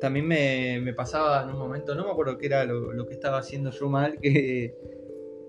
también 0.00 0.26
me, 0.26 0.92
pasaba 0.94 1.42
en 1.42 1.50
un 1.50 1.58
momento, 1.58 1.94
no 1.94 2.04
me 2.04 2.10
acuerdo 2.10 2.38
qué 2.38 2.46
era 2.46 2.64
lo, 2.64 3.06
que 3.06 3.14
estaba 3.14 3.38
haciendo 3.38 3.70
yo 3.70 3.88
mal, 3.88 4.18
que, 4.20 4.74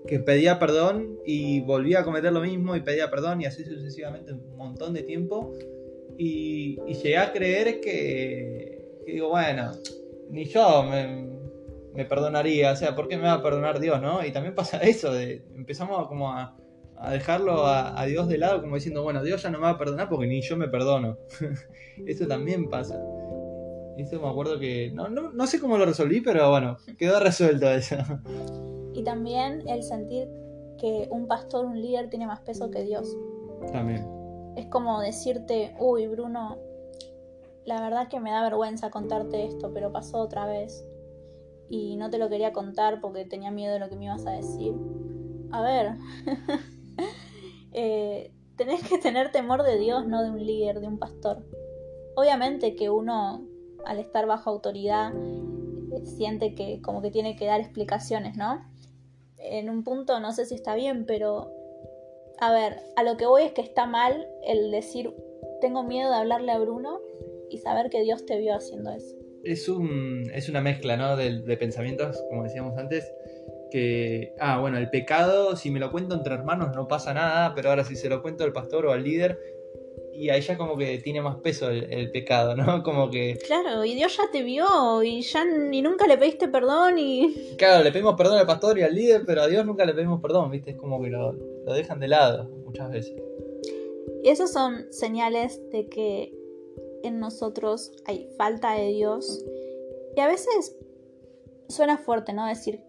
que, 0.06 0.20
pedía 0.20 0.58
perdón 0.58 1.18
y 1.24 1.60
volvía 1.60 2.00
a 2.00 2.04
cometer 2.04 2.32
lo 2.32 2.40
mismo 2.40 2.74
y 2.76 2.80
pedía 2.80 3.10
perdón 3.10 3.40
y 3.42 3.46
así 3.46 3.64
sucesivamente 3.64 4.32
un 4.32 4.56
montón 4.56 4.94
de 4.94 5.02
tiempo. 5.02 5.52
Y, 6.16 6.76
llegué 6.86 7.18
a 7.18 7.32
creer 7.32 7.80
que, 7.80 9.02
digo, 9.06 9.28
bueno, 9.28 9.72
ni 10.30 10.46
yo 10.46 10.82
me, 10.82 12.04
perdonaría, 12.08 12.72
o 12.72 12.76
sea, 12.76 12.94
¿por 12.94 13.08
qué 13.08 13.16
me 13.16 13.24
va 13.24 13.34
a 13.34 13.42
perdonar 13.42 13.80
Dios, 13.80 14.00
no? 14.00 14.24
Y 14.24 14.30
también 14.32 14.54
pasa 14.54 14.78
eso, 14.78 15.18
empezamos 15.18 16.08
como 16.08 16.32
a, 16.32 16.56
dejarlo 17.10 17.66
a, 17.66 18.00
a, 18.00 18.06
Dios 18.06 18.28
de 18.28 18.38
lado, 18.38 18.60
como 18.60 18.76
diciendo, 18.76 19.02
bueno, 19.02 19.22
Dios 19.22 19.42
ya 19.42 19.50
no 19.50 19.58
me 19.58 19.64
va 19.64 19.70
a 19.70 19.78
perdonar 19.78 20.08
porque 20.08 20.26
ni 20.26 20.40
yo 20.40 20.56
me 20.56 20.68
perdono. 20.68 21.18
eso 22.06 22.26
también 22.26 22.68
pasa. 22.68 22.98
Eso 23.98 24.20
me 24.20 24.28
acuerdo 24.28 24.58
que. 24.60 24.92
No, 24.92 25.08
no, 25.08 25.32
no 25.32 25.46
sé 25.46 25.60
cómo 25.60 25.76
lo 25.76 25.84
resolví, 25.84 26.20
pero 26.20 26.50
bueno, 26.50 26.78
quedó 26.96 27.18
resuelto 27.18 27.68
eso. 27.68 27.96
Y 28.94 29.02
también 29.02 29.68
el 29.68 29.82
sentir 29.82 30.28
que 30.78 31.08
un 31.10 31.26
pastor, 31.26 31.66
un 31.66 31.80
líder, 31.80 32.08
tiene 32.08 32.26
más 32.26 32.40
peso 32.40 32.70
que 32.70 32.84
Dios. 32.84 33.16
También. 33.72 34.06
Es 34.56 34.66
como 34.66 35.00
decirte, 35.00 35.74
uy, 35.78 36.06
Bruno, 36.06 36.58
la 37.64 37.80
verdad 37.80 38.08
que 38.08 38.20
me 38.20 38.30
da 38.30 38.42
vergüenza 38.42 38.90
contarte 38.90 39.46
esto, 39.46 39.72
pero 39.74 39.92
pasó 39.92 40.18
otra 40.18 40.46
vez. 40.46 40.86
Y 41.68 41.96
no 41.96 42.08
te 42.08 42.18
lo 42.18 42.28
quería 42.28 42.52
contar 42.52 43.00
porque 43.00 43.24
tenía 43.24 43.50
miedo 43.50 43.74
de 43.74 43.80
lo 43.80 43.88
que 43.88 43.96
me 43.96 44.06
ibas 44.06 44.26
a 44.26 44.30
decir. 44.30 44.74
A 45.50 45.60
ver, 45.62 45.96
eh, 47.72 48.32
tenés 48.56 48.88
que 48.88 48.98
tener 48.98 49.32
temor 49.32 49.64
de 49.64 49.78
Dios, 49.78 50.06
no 50.06 50.22
de 50.22 50.30
un 50.30 50.44
líder, 50.44 50.80
de 50.80 50.86
un 50.86 50.98
pastor. 50.98 51.44
Obviamente 52.16 52.74
que 52.74 52.90
uno, 52.90 53.47
al 53.84 53.98
estar 53.98 54.26
bajo 54.26 54.50
autoridad, 54.50 55.12
siente 56.04 56.54
que 56.54 56.80
como 56.82 57.02
que 57.02 57.10
tiene 57.10 57.36
que 57.36 57.46
dar 57.46 57.60
explicaciones, 57.60 58.36
¿no? 58.36 58.64
En 59.38 59.70
un 59.70 59.84
punto 59.84 60.20
no 60.20 60.32
sé 60.32 60.46
si 60.46 60.54
está 60.54 60.74
bien, 60.74 61.04
pero 61.06 61.50
a 62.40 62.52
ver, 62.52 62.76
a 62.96 63.02
lo 63.02 63.16
que 63.16 63.26
voy 63.26 63.42
es 63.42 63.52
que 63.52 63.62
está 63.62 63.86
mal 63.86 64.26
el 64.46 64.70
decir, 64.70 65.12
tengo 65.60 65.82
miedo 65.82 66.10
de 66.10 66.16
hablarle 66.16 66.52
a 66.52 66.58
Bruno 66.58 67.00
y 67.50 67.58
saber 67.58 67.90
que 67.90 68.02
Dios 68.02 68.26
te 68.26 68.38
vio 68.38 68.54
haciendo 68.54 68.90
eso. 68.90 69.16
Es, 69.44 69.68
un, 69.68 70.24
es 70.34 70.48
una 70.48 70.60
mezcla, 70.60 70.96
¿no? 70.96 71.16
De, 71.16 71.40
de 71.42 71.56
pensamientos, 71.56 72.22
como 72.28 72.44
decíamos 72.44 72.76
antes, 72.76 73.10
que, 73.70 74.34
ah, 74.40 74.60
bueno, 74.60 74.78
el 74.78 74.90
pecado, 74.90 75.56
si 75.56 75.70
me 75.70 75.80
lo 75.80 75.90
cuento 75.90 76.14
entre 76.14 76.34
hermanos 76.34 76.74
no 76.74 76.88
pasa 76.88 77.14
nada, 77.14 77.54
pero 77.54 77.70
ahora 77.70 77.84
si 77.84 77.96
se 77.96 78.08
lo 78.08 78.22
cuento 78.22 78.44
al 78.44 78.52
pastor 78.52 78.86
o 78.86 78.92
al 78.92 79.04
líder, 79.04 79.38
y 80.18 80.30
ahí 80.30 80.40
ya 80.40 80.58
como 80.58 80.76
que 80.76 80.98
tiene 80.98 81.20
más 81.20 81.36
peso 81.36 81.70
el, 81.70 81.84
el 81.92 82.10
pecado, 82.10 82.56
¿no? 82.56 82.82
Como 82.82 83.08
que... 83.08 83.38
Claro, 83.46 83.84
y 83.84 83.94
Dios 83.94 84.16
ya 84.16 84.24
te 84.32 84.42
vio 84.42 85.02
y 85.02 85.22
ya 85.22 85.44
ni 85.44 85.80
nunca 85.80 86.08
le 86.08 86.18
pediste 86.18 86.48
perdón 86.48 86.98
y... 86.98 87.34
Claro, 87.56 87.84
le 87.84 87.92
pedimos 87.92 88.16
perdón 88.16 88.38
al 88.38 88.46
pastor 88.46 88.78
y 88.78 88.82
al 88.82 88.94
líder, 88.94 89.22
pero 89.24 89.42
a 89.42 89.46
Dios 89.46 89.64
nunca 89.64 89.84
le 89.84 89.94
pedimos 89.94 90.20
perdón, 90.20 90.50
¿viste? 90.50 90.72
Es 90.72 90.76
como 90.76 91.00
que 91.00 91.08
lo, 91.08 91.32
lo 91.32 91.72
dejan 91.72 92.00
de 92.00 92.08
lado 92.08 92.48
muchas 92.64 92.90
veces. 92.90 93.14
Y 94.24 94.28
esos 94.28 94.50
son 94.50 94.92
señales 94.92 95.60
de 95.70 95.88
que 95.88 96.34
en 97.04 97.20
nosotros 97.20 97.92
hay 98.04 98.28
falta 98.36 98.72
de 98.72 98.88
Dios. 98.88 99.44
Y 100.16 100.20
a 100.20 100.26
veces 100.26 100.76
suena 101.68 101.96
fuerte, 101.96 102.32
¿no? 102.32 102.46
Decir, 102.46 102.80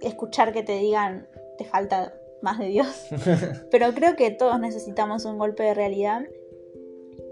escuchar 0.00 0.54
que 0.54 0.62
te 0.62 0.78
digan, 0.78 1.28
te 1.58 1.64
falta 1.66 2.14
más 2.44 2.58
de 2.60 2.66
Dios. 2.68 3.06
Pero 3.72 3.92
creo 3.94 4.14
que 4.14 4.30
todos 4.30 4.60
necesitamos 4.60 5.24
un 5.24 5.38
golpe 5.38 5.64
de 5.64 5.74
realidad. 5.74 6.22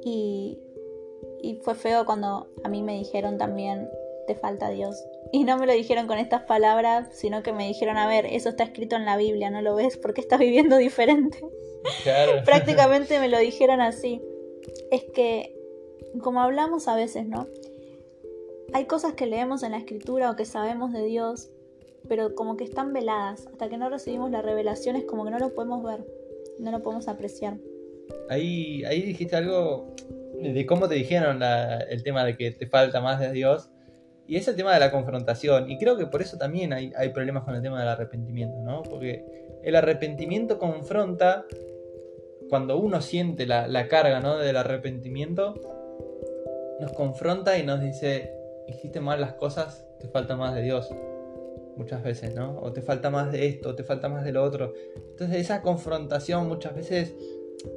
Y, 0.04 0.58
y 1.40 1.60
fue 1.62 1.76
feo 1.76 2.04
cuando 2.04 2.48
a 2.64 2.68
mí 2.68 2.82
me 2.82 2.98
dijeron 2.98 3.38
también, 3.38 3.88
te 4.26 4.34
falta 4.34 4.70
Dios. 4.70 4.96
Y 5.32 5.44
no 5.44 5.56
me 5.58 5.66
lo 5.66 5.72
dijeron 5.72 6.06
con 6.06 6.18
estas 6.18 6.42
palabras, 6.42 7.08
sino 7.12 7.42
que 7.42 7.52
me 7.52 7.66
dijeron, 7.66 7.96
a 7.96 8.08
ver, 8.08 8.26
eso 8.26 8.48
está 8.48 8.64
escrito 8.64 8.96
en 8.96 9.04
la 9.04 9.16
Biblia, 9.16 9.50
¿no 9.50 9.62
lo 9.62 9.74
ves? 9.74 9.96
Porque 9.96 10.20
estás 10.20 10.40
viviendo 10.40 10.76
diferente. 10.76 11.38
Claro. 12.02 12.42
Prácticamente 12.44 13.20
me 13.20 13.28
lo 13.28 13.38
dijeron 13.38 13.80
así. 13.80 14.20
Es 14.90 15.04
que, 15.14 15.54
como 16.20 16.40
hablamos 16.40 16.88
a 16.88 16.96
veces, 16.96 17.26
¿no? 17.26 17.46
Hay 18.72 18.86
cosas 18.86 19.12
que 19.12 19.26
leemos 19.26 19.62
en 19.62 19.72
la 19.72 19.78
escritura 19.78 20.30
o 20.30 20.36
que 20.36 20.44
sabemos 20.44 20.92
de 20.92 21.04
Dios, 21.04 21.50
pero 22.08 22.34
como 22.34 22.56
que 22.56 22.64
están 22.64 22.92
veladas. 22.92 23.46
Hasta 23.46 23.68
que 23.68 23.76
no 23.78 23.88
recibimos 23.90 24.30
la 24.30 24.42
revelación 24.42 24.96
es 24.96 25.04
como 25.04 25.24
que 25.24 25.30
no 25.30 25.38
lo 25.38 25.54
podemos 25.54 25.82
ver, 25.82 26.04
no 26.58 26.70
lo 26.70 26.82
podemos 26.82 27.08
apreciar. 27.08 27.58
Ahí, 28.28 28.84
ahí 28.84 29.02
dijiste 29.02 29.36
algo 29.36 29.94
de 30.40 30.66
cómo 30.66 30.88
te 30.88 30.94
dijeron 30.96 31.38
la- 31.38 31.78
el 31.78 32.02
tema 32.02 32.24
de 32.24 32.36
que 32.36 32.50
te 32.50 32.66
falta 32.66 33.00
más 33.00 33.20
de 33.20 33.32
Dios. 33.32 33.70
Y 34.26 34.36
es 34.36 34.46
el 34.48 34.56
tema 34.56 34.72
de 34.72 34.80
la 34.80 34.90
confrontación. 34.90 35.68
Y 35.70 35.78
creo 35.78 35.96
que 35.96 36.06
por 36.06 36.22
eso 36.22 36.38
también 36.38 36.72
hay, 36.72 36.92
hay 36.96 37.10
problemas 37.10 37.44
con 37.44 37.54
el 37.54 37.62
tema 37.62 37.78
del 37.80 37.88
arrepentimiento, 37.88 38.62
¿no? 38.62 38.82
Porque 38.82 39.24
el 39.62 39.76
arrepentimiento 39.76 40.58
confronta 40.58 41.44
cuando 42.48 42.78
uno 42.78 43.00
siente 43.00 43.46
la, 43.46 43.66
la 43.68 43.88
carga, 43.88 44.20
¿no? 44.20 44.38
Del 44.38 44.56
arrepentimiento, 44.56 45.54
nos 46.80 46.92
confronta 46.92 47.58
y 47.58 47.64
nos 47.64 47.80
dice, 47.80 48.32
hiciste 48.68 49.00
mal 49.00 49.20
las 49.20 49.34
cosas, 49.34 49.84
te 49.98 50.08
falta 50.08 50.36
más 50.36 50.54
de 50.54 50.62
Dios. 50.62 50.88
Muchas 51.76 52.02
veces, 52.02 52.34
¿no? 52.34 52.58
O 52.60 52.72
te 52.72 52.82
falta 52.82 53.08
más 53.10 53.32
de 53.32 53.46
esto, 53.46 53.70
o 53.70 53.74
te 53.74 53.82
falta 53.84 54.08
más 54.08 54.24
de 54.24 54.32
lo 54.32 54.42
otro. 54.42 54.72
Entonces 55.10 55.36
esa 55.38 55.62
confrontación 55.62 56.46
muchas 56.48 56.74
veces 56.74 57.14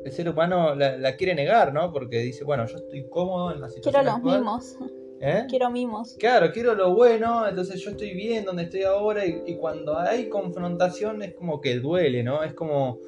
el 0.03 0.12
ser 0.12 0.27
humano 0.29 0.75
la, 0.75 0.97
la 0.97 1.15
quiere 1.15 1.34
negar, 1.36 1.71
¿no? 1.73 1.91
Porque 1.93 2.19
dice, 2.19 2.43
bueno, 2.43 2.65
yo 2.65 2.77
estoy 2.77 3.08
cómodo 3.10 3.51
en 3.53 3.62
la 3.62 3.67
Quiero 3.67 3.75
situación 3.84 4.05
los 4.05 4.15
actual. 4.15 4.39
mimos, 4.39 4.75
¿Eh? 5.21 5.45
quiero 5.47 5.69
mimos. 5.71 6.15
Claro, 6.19 6.51
quiero 6.51 6.75
lo 6.75 6.93
bueno, 6.93 7.47
entonces 7.47 7.79
yo 7.81 7.91
estoy 7.91 8.13
bien 8.13 8.43
donde 8.43 8.63
estoy 8.63 8.84
ahora 8.84 9.25
y, 9.25 9.43
y 9.45 9.55
cuando 9.58 9.97
hay 9.97 10.27
confrontación 10.27 11.21
es 11.21 11.34
como 11.36 11.62
que 11.62 11.79
duele, 11.79 12.21
¿no? 12.23 12.43
Es 12.43 12.53
como... 12.53 12.99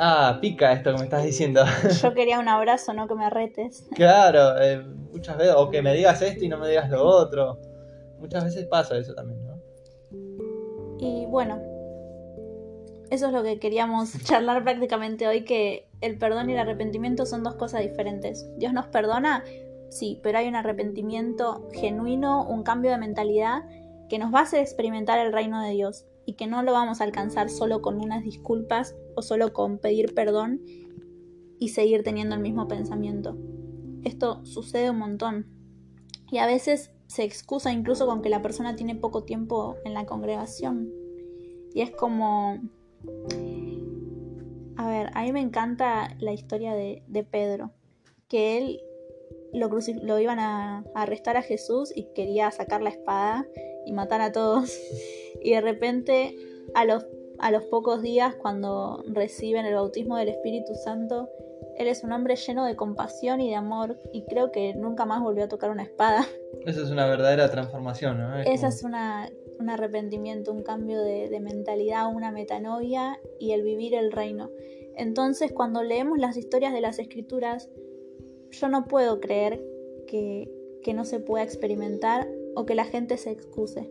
Ah, 0.00 0.38
pica 0.40 0.72
esto 0.72 0.92
que 0.92 0.98
me 0.98 1.04
estás 1.04 1.24
diciendo. 1.24 1.64
Yo 2.02 2.14
quería 2.14 2.38
un 2.38 2.46
abrazo, 2.46 2.92
no 2.92 3.08
que 3.08 3.16
me 3.16 3.28
retes. 3.30 3.84
claro, 3.96 4.56
eh, 4.62 4.80
muchas 5.12 5.36
veces, 5.36 5.54
o 5.56 5.68
que 5.70 5.82
me 5.82 5.92
digas 5.92 6.22
esto 6.22 6.44
y 6.44 6.48
no 6.48 6.56
me 6.58 6.68
digas 6.68 6.88
lo 6.88 7.02
otro. 7.04 7.58
Muchas 8.20 8.44
veces 8.44 8.66
pasa 8.66 8.96
eso 8.96 9.12
también, 9.14 9.44
¿no? 9.44 9.47
Y 10.98 11.26
bueno, 11.26 11.60
eso 13.10 13.26
es 13.26 13.32
lo 13.32 13.42
que 13.42 13.58
queríamos 13.58 14.12
charlar 14.24 14.62
prácticamente 14.64 15.26
hoy, 15.26 15.44
que 15.44 15.88
el 16.00 16.18
perdón 16.18 16.50
y 16.50 16.52
el 16.54 16.58
arrepentimiento 16.58 17.26
son 17.26 17.42
dos 17.42 17.54
cosas 17.54 17.82
diferentes. 17.82 18.48
Dios 18.58 18.72
nos 18.72 18.86
perdona, 18.86 19.44
sí, 19.90 20.20
pero 20.22 20.38
hay 20.38 20.48
un 20.48 20.56
arrepentimiento 20.56 21.68
genuino, 21.72 22.46
un 22.46 22.62
cambio 22.62 22.90
de 22.90 22.98
mentalidad 22.98 23.64
que 24.08 24.18
nos 24.18 24.32
va 24.32 24.40
a 24.40 24.42
hacer 24.42 24.60
experimentar 24.60 25.18
el 25.18 25.32
reino 25.32 25.62
de 25.62 25.70
Dios 25.70 26.06
y 26.24 26.34
que 26.34 26.46
no 26.46 26.62
lo 26.62 26.72
vamos 26.72 27.00
a 27.00 27.04
alcanzar 27.04 27.50
solo 27.50 27.80
con 27.82 28.00
unas 28.00 28.22
disculpas 28.22 28.94
o 29.16 29.22
solo 29.22 29.52
con 29.52 29.78
pedir 29.78 30.14
perdón 30.14 30.60
y 31.58 31.70
seguir 31.70 32.02
teniendo 32.02 32.34
el 32.34 32.42
mismo 32.42 32.68
pensamiento. 32.68 33.36
Esto 34.04 34.44
sucede 34.44 34.90
un 34.90 34.98
montón 34.98 35.46
y 36.30 36.38
a 36.38 36.46
veces 36.46 36.90
se 37.08 37.24
excusa 37.24 37.72
incluso 37.72 38.06
con 38.06 38.22
que 38.22 38.28
la 38.28 38.42
persona 38.42 38.76
tiene 38.76 38.94
poco 38.94 39.24
tiempo 39.24 39.76
en 39.84 39.94
la 39.94 40.06
congregación. 40.06 40.92
Y 41.74 41.80
es 41.80 41.90
como... 41.90 42.60
A 44.76 44.88
ver, 44.88 45.10
a 45.14 45.22
mí 45.22 45.32
me 45.32 45.40
encanta 45.40 46.14
la 46.20 46.32
historia 46.32 46.74
de, 46.74 47.02
de 47.08 47.24
Pedro, 47.24 47.72
que 48.28 48.58
él 48.58 48.80
lo, 49.52 49.70
lo 50.02 50.18
iban 50.20 50.38
a, 50.38 50.84
a 50.94 51.02
arrestar 51.02 51.36
a 51.36 51.42
Jesús 51.42 51.92
y 51.94 52.04
quería 52.14 52.50
sacar 52.52 52.82
la 52.82 52.90
espada 52.90 53.46
y 53.86 53.92
matar 53.92 54.20
a 54.20 54.30
todos. 54.30 54.78
Y 55.40 55.52
de 55.52 55.60
repente, 55.60 56.36
a 56.74 56.84
los, 56.84 57.06
a 57.38 57.52
los 57.52 57.62
pocos 57.66 58.02
días, 58.02 58.34
cuando 58.34 59.04
reciben 59.06 59.66
el 59.66 59.74
bautismo 59.74 60.16
del 60.16 60.30
Espíritu 60.30 60.74
Santo, 60.74 61.28
él 61.78 61.86
es 61.88 62.02
un 62.04 62.12
hombre 62.12 62.36
lleno 62.36 62.66
de 62.66 62.76
compasión 62.76 63.40
y 63.40 63.48
de 63.48 63.54
amor 63.56 63.98
y 64.12 64.24
creo 64.26 64.50
que 64.50 64.74
nunca 64.74 65.06
más 65.06 65.22
volvió 65.22 65.44
a 65.44 65.48
tocar 65.48 65.70
una 65.70 65.82
espada. 65.84 66.26
Eso 66.66 66.82
es 66.82 66.90
una 66.90 67.06
verdadera 67.06 67.50
transformación, 67.50 68.18
¿no? 68.18 68.38
Es 68.38 68.46
Esa 68.46 68.56
como- 68.66 68.68
es 68.68 68.82
una, 68.84 69.30
un 69.60 69.70
arrepentimiento, 69.70 70.52
un 70.52 70.62
cambio 70.62 71.00
de, 71.02 71.28
de 71.28 71.40
mentalidad, 71.40 72.12
una 72.14 72.30
metanoia 72.32 73.18
y 73.38 73.52
el 73.52 73.62
vivir 73.62 73.94
el 73.94 74.12
reino. 74.12 74.50
Entonces, 74.96 75.52
cuando 75.52 75.82
leemos 75.82 76.18
las 76.18 76.36
historias 76.36 76.72
de 76.72 76.80
las 76.80 76.98
escrituras, 76.98 77.70
yo 78.50 78.68
no 78.68 78.86
puedo 78.86 79.20
creer 79.20 79.62
que, 80.06 80.50
que 80.82 80.94
no 80.94 81.04
se 81.04 81.20
pueda 81.20 81.44
experimentar 81.44 82.26
o 82.56 82.64
que 82.66 82.74
la 82.74 82.84
gente 82.84 83.16
se 83.18 83.30
excuse. 83.30 83.88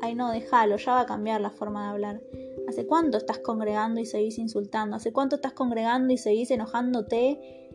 Ay, 0.00 0.14
no, 0.14 0.30
déjalo, 0.32 0.76
ya 0.78 0.92
va 0.92 1.00
a 1.02 1.06
cambiar 1.06 1.40
la 1.42 1.50
forma 1.50 1.84
de 1.84 1.90
hablar. 1.90 2.22
¿Hace 2.70 2.86
cuánto 2.86 3.18
estás 3.18 3.40
congregando 3.40 4.00
y 4.00 4.06
seguís 4.06 4.38
insultando? 4.38 4.94
¿Hace 4.94 5.12
cuánto 5.12 5.34
estás 5.36 5.54
congregando 5.54 6.12
y 6.12 6.18
seguís 6.18 6.52
enojándote 6.52 7.68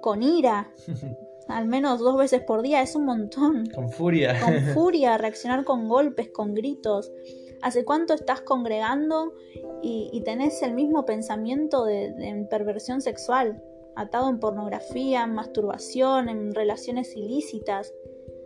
con 0.00 0.22
ira? 0.22 0.72
Al 1.48 1.66
menos 1.66 1.98
dos 1.98 2.16
veces 2.16 2.42
por 2.42 2.62
día 2.62 2.80
es 2.80 2.94
un 2.94 3.04
montón 3.06 3.66
Con 3.74 3.90
furia. 3.90 4.38
con 4.40 4.54
furia, 4.74 5.18
reaccionar 5.18 5.64
con 5.64 5.88
golpes, 5.88 6.28
con 6.28 6.54
gritos. 6.54 7.10
¿Hace 7.60 7.84
cuánto 7.84 8.14
estás 8.14 8.40
congregando 8.42 9.32
y, 9.82 10.10
y 10.12 10.22
tenés 10.22 10.62
el 10.62 10.74
mismo 10.74 11.04
pensamiento 11.06 11.84
de, 11.84 12.46
perversión 12.48 13.00
sexual, 13.00 13.60
atado 13.96 14.28
en 14.28 14.38
pornografía, 14.38 15.24
en 15.24 15.34
masturbación, 15.34 16.28
en 16.28 16.54
relaciones 16.54 17.16
ilícitas? 17.16 17.92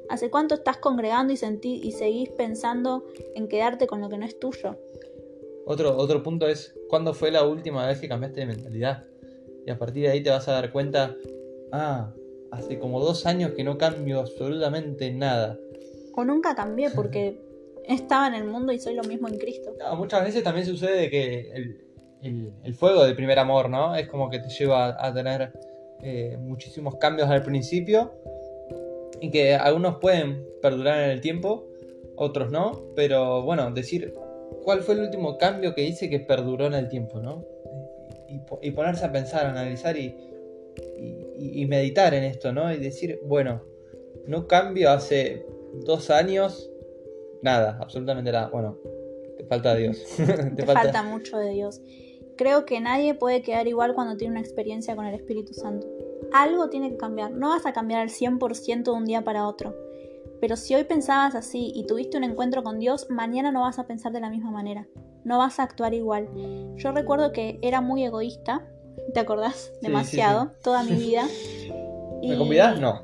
¿Hace 0.08 0.30
cuánto 0.30 0.54
estás 0.54 0.78
congregando 0.78 1.32
y, 1.32 1.36
sentí- 1.36 1.80
y 1.82 1.92
seguís 1.92 2.30
pensando 2.30 3.04
en 3.34 3.48
quedarte 3.48 3.86
con 3.86 4.00
lo 4.00 4.08
que 4.08 4.16
no 4.18 4.24
es 4.26 4.38
tuyo? 4.38 4.78
Otro, 5.66 5.96
otro 5.96 6.22
punto 6.22 6.48
es, 6.48 6.74
¿cuándo 6.88 7.14
fue 7.14 7.30
la 7.30 7.44
última 7.44 7.86
vez 7.86 7.98
que 8.00 8.08
cambiaste 8.08 8.40
de 8.40 8.46
mentalidad? 8.46 9.04
Y 9.66 9.70
a 9.70 9.78
partir 9.78 10.04
de 10.04 10.10
ahí 10.10 10.22
te 10.22 10.30
vas 10.30 10.48
a 10.48 10.52
dar 10.52 10.72
cuenta, 10.72 11.14
ah, 11.72 12.12
hace 12.50 12.78
como 12.78 13.00
dos 13.00 13.26
años 13.26 13.52
que 13.52 13.62
no 13.64 13.78
cambio 13.78 14.20
absolutamente 14.20 15.12
nada. 15.12 15.58
O 16.14 16.24
nunca 16.24 16.54
cambié 16.54 16.90
porque 16.90 17.38
estaba 17.86 18.26
en 18.28 18.34
el 18.34 18.44
mundo 18.44 18.72
y 18.72 18.78
soy 18.78 18.94
lo 18.94 19.04
mismo 19.04 19.28
en 19.28 19.38
Cristo. 19.38 19.72
No, 19.78 19.96
muchas 19.96 20.24
veces 20.24 20.42
también 20.42 20.66
sucede 20.66 21.08
que 21.10 21.50
el, 21.52 21.84
el- 22.22 22.52
el 22.64 22.74
fuego 22.74 23.04
del 23.04 23.14
primer 23.14 23.38
amor, 23.38 23.70
¿no? 23.70 23.94
Es 23.94 24.08
como 24.08 24.28
que 24.28 24.38
te 24.40 24.48
lleva 24.48 24.96
a 25.04 25.12
tener 25.14 25.52
eh, 26.02 26.36
muchísimos 26.38 26.96
cambios 26.96 27.28
al 27.28 27.42
principio 27.42 28.12
y 29.20 29.30
que 29.30 29.54
algunos 29.54 29.96
pueden 29.98 30.44
perdurar 30.62 31.04
en 31.04 31.10
el 31.10 31.20
tiempo, 31.20 31.66
otros 32.16 32.50
no, 32.50 32.82
pero 32.96 33.42
bueno, 33.42 33.70
decir 33.70 34.14
cuál 34.62 34.82
fue 34.82 34.94
el 34.94 35.00
último 35.00 35.38
cambio 35.38 35.74
que 35.74 35.84
hice 35.84 36.08
que 36.08 36.20
perduró 36.20 36.66
en 36.66 36.74
el 36.74 36.88
tiempo, 36.88 37.20
¿no? 37.20 37.44
Y, 38.62 38.70
ponerse 38.70 39.04
a 39.04 39.10
pensar, 39.10 39.46
analizar 39.46 39.96
y, 39.96 40.14
y, 41.36 41.66
meditar 41.66 42.14
en 42.14 42.22
esto, 42.22 42.52
¿no? 42.52 42.72
Y 42.72 42.76
decir, 42.76 43.20
bueno, 43.24 43.64
no 44.26 44.46
cambio 44.46 44.90
hace 44.90 45.44
dos 45.84 46.10
años, 46.10 46.70
nada, 47.42 47.76
absolutamente 47.80 48.30
nada. 48.30 48.48
Bueno, 48.50 48.78
te 49.36 49.44
falta 49.44 49.74
Dios. 49.74 50.04
te, 50.56 50.64
falta... 50.64 51.02
mucho 51.02 51.38
de 51.38 51.50
Dios. 51.50 51.82
Creo 52.36 52.64
que 52.64 52.80
nadie 52.80 53.14
puede 53.14 53.42
quedar 53.42 53.66
igual 53.66 53.94
cuando 53.94 54.16
tiene 54.16 54.32
una 54.32 54.40
experiencia 54.40 54.94
con 54.94 55.06
el 55.06 55.14
Espíritu 55.14 55.52
Santo. 55.52 55.88
Algo 56.32 56.70
tiene 56.70 56.90
que 56.90 56.96
cambiar. 56.96 57.32
No 57.32 57.48
vas 57.48 57.66
a 57.66 57.72
cambiar 57.72 58.00
al 58.00 58.10
100% 58.10 58.84
de 58.84 58.90
un 58.92 59.04
día 59.04 59.22
para 59.22 59.48
otro. 59.48 59.74
Pero 60.40 60.56
si 60.56 60.74
hoy 60.74 60.84
pensabas 60.84 61.34
así 61.34 61.72
y 61.74 61.86
tuviste 61.86 62.16
un 62.16 62.24
encuentro 62.24 62.62
con 62.62 62.78
Dios, 62.78 63.06
mañana 63.10 63.52
no 63.52 63.62
vas 63.62 63.78
a 63.78 63.86
pensar 63.86 64.12
de 64.12 64.20
la 64.20 64.30
misma 64.30 64.50
manera. 64.50 64.86
No 65.24 65.38
vas 65.38 65.60
a 65.60 65.64
actuar 65.64 65.92
igual. 65.92 66.28
Yo 66.76 66.92
recuerdo 66.92 67.32
que 67.32 67.58
era 67.62 67.80
muy 67.80 68.04
egoísta, 68.04 68.66
¿te 69.12 69.20
acordás? 69.20 69.72
Demasiado, 69.82 70.52
toda 70.62 70.82
mi 70.82 70.92
vida. 70.96 71.24
¿Me 72.22 72.36
convidás? 72.36 72.80
No. 72.80 73.00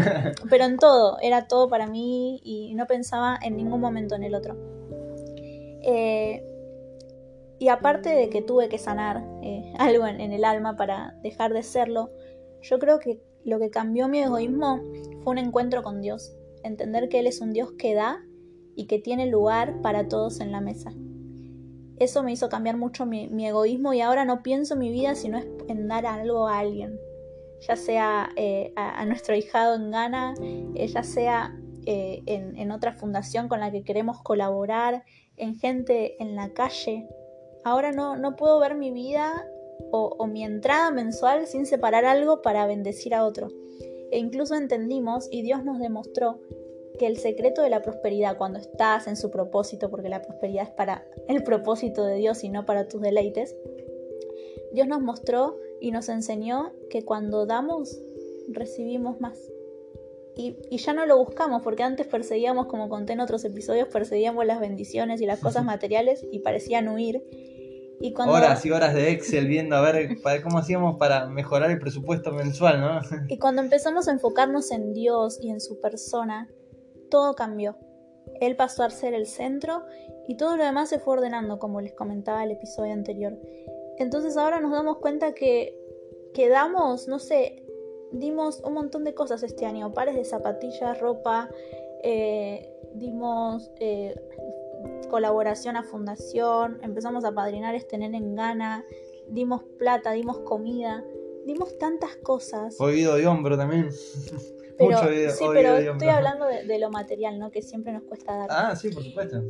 Pero 0.50 0.64
en 0.64 0.76
todo, 0.76 1.18
era 1.20 1.46
todo 1.46 1.68
para 1.68 1.86
mí 1.86 2.40
y 2.44 2.74
no 2.74 2.86
pensaba 2.86 3.38
en 3.42 3.56
ningún 3.56 3.80
momento 3.80 4.14
en 4.14 4.24
el 4.24 4.34
otro. 4.34 4.56
Eh, 5.82 6.42
y 7.58 7.68
aparte 7.68 8.10
de 8.10 8.28
que 8.28 8.42
tuve 8.42 8.68
que 8.68 8.78
sanar 8.78 9.24
eh, 9.42 9.72
algo 9.78 10.06
en, 10.06 10.20
el 10.20 10.44
alma 10.44 10.76
para 10.76 11.16
dejar 11.22 11.52
de 11.52 11.62
serlo, 11.62 12.10
yo 12.62 12.78
creo 12.78 12.98
que 12.98 13.20
lo 13.44 13.58
que 13.58 13.70
cambió 13.70 14.08
mi 14.08 14.20
egoísmo 14.20 14.80
fue 15.22 15.32
un 15.32 15.38
encuentro 15.38 15.82
con 15.82 16.00
Dios. 16.00 16.34
Entender 16.66 17.08
que 17.08 17.20
Él 17.20 17.26
es 17.26 17.40
un 17.40 17.52
Dios 17.52 17.72
que 17.78 17.94
da 17.94 18.24
y 18.74 18.86
que 18.86 18.98
tiene 18.98 19.26
lugar 19.26 19.80
para 19.82 20.08
todos 20.08 20.40
en 20.40 20.52
la 20.52 20.60
mesa. 20.60 20.92
Eso 21.98 22.22
me 22.22 22.32
hizo 22.32 22.48
cambiar 22.48 22.76
mucho 22.76 23.06
mi, 23.06 23.46
egoísmo 23.46 23.94
y 23.94 24.02
ahora 24.02 24.24
no 24.24 24.42
pienso 24.42 24.76
mi 24.76 24.90
vida 24.90 25.14
sino 25.14 25.40
en 25.68 25.88
dar 25.88 26.04
algo 26.04 26.46
a 26.46 26.58
alguien, 26.58 27.00
ya 27.66 27.76
sea 27.76 28.28
eh, 28.36 28.72
a, 28.76 29.04
nuestro 29.06 29.34
hijado 29.34 29.76
en 29.76 29.90
Ghana, 29.90 30.34
eh, 30.74 30.86
ya 30.88 31.02
sea 31.02 31.58
eh, 31.86 32.22
en, 32.26 32.70
otra 32.70 32.92
fundación 32.92 33.48
con 33.48 33.60
la 33.60 33.70
que 33.70 33.82
queremos 33.82 34.20
colaborar, 34.22 35.04
en 35.38 35.54
gente 35.54 36.22
en 36.22 36.36
la 36.36 36.50
calle. 36.50 37.08
Ahora 37.64 37.92
no, 37.92 38.16
no 38.16 38.36
puedo 38.36 38.60
ver 38.60 38.74
mi 38.74 38.90
vida 38.90 39.46
o, 39.90 40.14
o 40.18 40.26
mi 40.26 40.44
entrada 40.44 40.90
mensual 40.90 41.46
sin 41.46 41.64
separar 41.64 42.04
algo 42.04 42.42
para 42.42 42.66
bendecir 42.66 43.14
a 43.14 43.24
otro. 43.24 43.48
E 44.10 44.18
incluso 44.18 44.54
entendimos 44.54 45.28
y 45.30 45.42
Dios 45.42 45.64
nos 45.64 45.78
demostró 45.78 46.40
que 46.98 47.06
el 47.06 47.18
secreto 47.18 47.62
de 47.62 47.70
la 47.70 47.82
prosperidad 47.82 48.38
cuando 48.38 48.58
estás 48.58 49.06
en 49.06 49.16
su 49.16 49.30
propósito, 49.30 49.90
porque 49.90 50.08
la 50.08 50.22
prosperidad 50.22 50.64
es 50.64 50.70
para 50.70 51.06
el 51.28 51.42
propósito 51.42 52.04
de 52.04 52.16
Dios 52.16 52.42
y 52.44 52.48
no 52.48 52.64
para 52.64 52.88
tus 52.88 53.02
deleites, 53.02 53.54
Dios 54.72 54.88
nos 54.88 55.00
mostró 55.00 55.56
y 55.80 55.90
nos 55.90 56.08
enseñó 56.08 56.72
que 56.90 57.04
cuando 57.04 57.46
damos, 57.46 58.00
recibimos 58.48 59.20
más. 59.20 59.38
Y, 60.36 60.76
ya 60.76 60.92
no 60.92 61.06
lo 61.06 61.16
buscamos, 61.16 61.62
porque 61.62 61.82
antes 61.82 62.06
perseguíamos, 62.06 62.66
como 62.66 62.90
conté 62.90 63.14
en 63.14 63.20
otros 63.20 63.44
episodios, 63.44 63.88
perseguíamos 63.88 64.44
las 64.44 64.60
bendiciones 64.60 65.20
y 65.22 65.26
las 65.26 65.40
cosas 65.40 65.64
materiales 65.64 66.26
y 66.30 66.40
parecían 66.40 66.88
huir. 66.88 67.22
Y 68.00 68.12
cuando... 68.12 68.34
Horas 68.34 68.64
y 68.66 68.70
horas 68.70 68.94
de 68.94 69.10
Excel 69.10 69.46
viendo 69.46 69.76
a 69.76 69.80
ver 69.80 70.18
cómo 70.42 70.58
hacíamos 70.58 70.96
para 70.96 71.26
mejorar 71.26 71.70
el 71.70 71.78
presupuesto 71.78 72.32
mensual, 72.32 72.80
¿no? 72.80 73.00
Y 73.28 73.38
cuando 73.38 73.62
empezamos 73.62 74.08
a 74.08 74.12
enfocarnos 74.12 74.70
en 74.70 74.92
Dios 74.92 75.38
y 75.40 75.50
en 75.50 75.60
su 75.60 75.80
persona, 75.80 76.48
todo 77.10 77.34
cambió. 77.34 77.76
Él 78.40 78.56
pasó 78.56 78.82
a 78.82 78.90
ser 78.90 79.14
el 79.14 79.26
centro 79.26 79.84
y 80.28 80.36
todo 80.36 80.56
lo 80.56 80.64
demás 80.64 80.88
se 80.88 80.98
fue 80.98 81.14
ordenando, 81.14 81.58
como 81.58 81.80
les 81.80 81.94
comentaba 81.94 82.44
el 82.44 82.50
episodio 82.50 82.92
anterior. 82.92 83.38
Entonces 83.98 84.36
ahora 84.36 84.60
nos 84.60 84.72
damos 84.72 84.98
cuenta 84.98 85.32
que, 85.32 85.78
quedamos, 86.34 87.08
no 87.08 87.18
sé, 87.18 87.64
dimos 88.12 88.60
un 88.60 88.74
montón 88.74 89.04
de 89.04 89.14
cosas 89.14 89.42
este 89.42 89.64
año, 89.64 89.94
pares 89.94 90.16
de 90.16 90.24
zapatillas, 90.24 91.00
ropa, 91.00 91.48
eh, 92.02 92.70
dimos 92.94 93.70
eh, 93.80 94.14
colaboración 95.10 95.76
a 95.76 95.82
fundación, 95.82 96.78
empezamos 96.82 97.24
a 97.24 97.32
padrinar 97.32 97.74
este 97.74 97.98
nene 97.98 98.18
en 98.18 98.34
Ghana, 98.34 98.84
dimos 99.28 99.62
plata, 99.78 100.12
dimos 100.12 100.38
comida, 100.40 101.04
dimos 101.46 101.78
tantas 101.78 102.16
cosas. 102.16 102.80
Oído 102.80 103.16
de 103.16 103.26
hombro 103.26 103.56
también. 103.56 103.90
Pero, 104.78 104.98
sí, 105.32 105.44
pero 105.54 105.76
estoy 105.76 106.08
hablando 106.08 106.44
de, 106.44 106.78
lo 106.78 106.90
material, 106.90 107.38
¿no? 107.38 107.50
Que 107.50 107.62
siempre 107.62 107.94
nos 107.94 108.02
cuesta 108.02 108.36
dar. 108.36 108.48
Ah, 108.50 108.76
sí, 108.76 108.90
por 108.90 109.02
supuesto. 109.02 109.42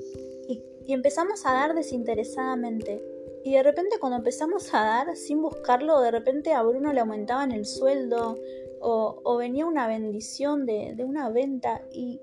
Y, 0.47 0.63
empezamos 0.87 1.45
a 1.47 1.53
dar 1.53 1.75
desinteresadamente. 1.75 3.03
Y 3.43 3.55
de 3.55 3.63
repente 3.65 3.99
cuando 3.99 4.19
empezamos 4.19 4.73
a 4.73 4.85
dar 4.85 5.17
sin 5.17 5.43
buscarlo, 5.43 6.01
de 6.01 6.13
repente 6.13 6.53
a 6.53 6.63
Bruno 6.63 6.93
le 6.93 7.01
aumentaban 7.01 7.51
el 7.51 7.67
sueldo 7.67 8.39
o, 8.81 9.37
venía 9.37 9.67
una 9.67 9.89
bendición 9.89 10.65
de, 10.65 10.95
una 11.05 11.29
venta 11.31 11.83
y 11.91 12.21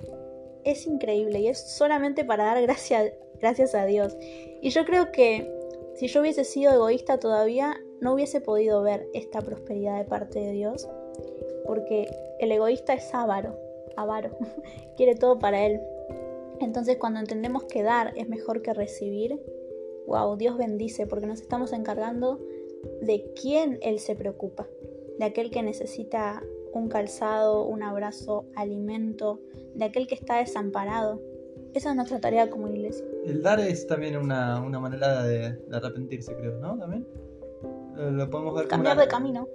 es 0.66 0.88
increíble 0.88 1.40
y 1.40 1.48
es 1.48 1.60
solamente 1.60 2.24
para 2.26 2.46
dar 2.46 2.62
gracias, 2.62 3.14
gracias 3.40 3.76
a 3.76 3.86
Dios. 3.86 4.18
Y 4.62 4.70
yo 4.70 4.86
creo 4.86 5.12
que 5.12 5.52
si 5.96 6.08
yo 6.08 6.22
hubiese 6.22 6.44
sido 6.44 6.74
egoísta 6.74 7.20
todavía, 7.20 7.80
no 8.02 8.14
hubiese 8.14 8.42
podido 8.42 8.82
ver 8.82 9.08
esta 9.14 9.42
prosperidad 9.42 9.98
de 9.98 10.06
parte 10.06 10.40
de 10.40 10.52
Dios 10.52 10.88
porque 11.66 12.08
el 12.40 12.52
egoísta 12.52 12.94
es 12.94 13.14
avaro, 13.14 13.58
avaro, 13.96 14.38
quiere 14.98 15.16
todo 15.16 15.40
para 15.40 15.66
él. 15.66 15.82
Entonces 16.60 16.98
cuando 16.98 17.20
entendemos 17.20 17.64
que 17.66 17.84
dar 17.84 18.14
es 18.18 18.28
mejor 18.30 18.62
que 18.62 18.74
recibir, 18.74 19.42
wow, 20.08 20.36
Dios 20.38 20.58
bendice 20.58 21.08
porque 21.08 21.26
nos 21.26 21.42
estamos 21.42 21.74
encargando 21.74 22.40
de 23.02 23.32
quién 23.42 23.80
Él 23.82 24.00
se 24.00 24.16
preocupa, 24.16 24.68
de 25.18 25.26
aquel 25.26 25.52
que 25.52 25.64
necesita 25.64 26.44
un 26.74 26.90
calzado, 26.90 27.66
un 27.66 27.84
abrazo, 27.84 28.46
alimento, 28.56 29.40
de 29.76 29.86
aquel 29.86 30.08
que 30.08 30.16
está 30.16 30.38
desamparado. 30.38 31.22
Esa 31.74 31.90
es 31.90 31.96
nuestra 31.96 32.20
tarea 32.20 32.50
como 32.50 32.68
iglesia. 32.68 33.06
El 33.26 33.42
dar 33.42 33.60
es 33.60 33.88
también 33.88 34.18
una, 34.18 34.60
manera 34.60 35.24
de, 35.24 35.58
arrepentirse, 35.72 36.36
creo, 36.36 36.60
¿no? 36.60 36.78
También. 36.78 37.08
Lo, 37.96 38.30
podemos 38.30 38.56
ver 38.56 38.68
Cambiar 38.68 38.98
de 38.98 39.08
camino. 39.08 39.48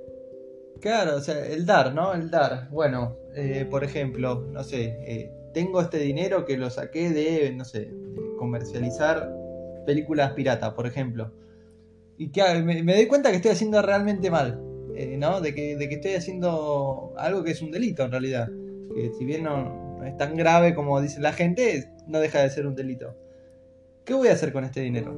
Claro, 0.81 1.17
o 1.17 1.21
sea, 1.21 1.45
el 1.47 1.67
dar, 1.67 1.95
¿no? 1.95 2.15
El 2.15 2.31
dar. 2.31 2.69
Bueno, 2.71 3.17
eh, 3.35 3.67
por 3.69 3.85
ejemplo, 3.85 4.47
no 4.53 4.63
sé, 4.63 4.97
eh, 5.07 5.33
tengo 5.53 5.81
este 5.81 5.99
dinero 5.99 6.45
que 6.45 6.57
lo 6.57 6.71
saqué 6.71 7.11
de, 7.11 7.53
no 7.53 7.65
sé, 7.65 7.87
de 7.87 8.37
comercializar 8.39 9.33
películas 9.87 10.33
pirata, 10.33 10.75
por 10.75 10.87
ejemplo. 10.87 11.33
Y 12.17 12.31
que 12.31 12.43
me, 12.63 12.83
doy 12.83 13.07
cuenta 13.07 13.31
que 13.31 13.37
estoy 13.37 13.53
haciendo 13.53 13.81
realmente 13.81 14.31
mal, 14.31 14.61
eh, 14.99 15.17
¿no? 15.17 15.41
De 15.41 15.55
que, 15.55 15.77
de 15.77 15.89
que 15.89 15.97
estoy 15.97 16.15
haciendo 16.15 17.13
algo 17.17 17.45
que 17.45 17.53
es 17.53 17.63
un 17.63 17.71
delito 17.71 18.05
en 18.05 18.11
realidad. 18.11 18.49
Que 18.95 19.13
si 19.19 19.25
bien 19.25 19.45
no, 19.45 20.05
es 20.05 20.17
tan 20.17 20.37
grave 20.37 20.75
como 20.75 21.01
dice 21.01 21.21
la 21.21 21.33
gente, 21.33 21.91
no 22.07 22.21
deja 22.21 22.43
de 22.43 22.51
ser 22.51 22.67
un 22.67 22.75
delito. 22.75 23.15
¿Qué 24.05 24.15
voy 24.15 24.29
a 24.29 24.33
hacer 24.33 24.53
con 24.53 24.65
este 24.65 24.81
dinero? 24.81 25.13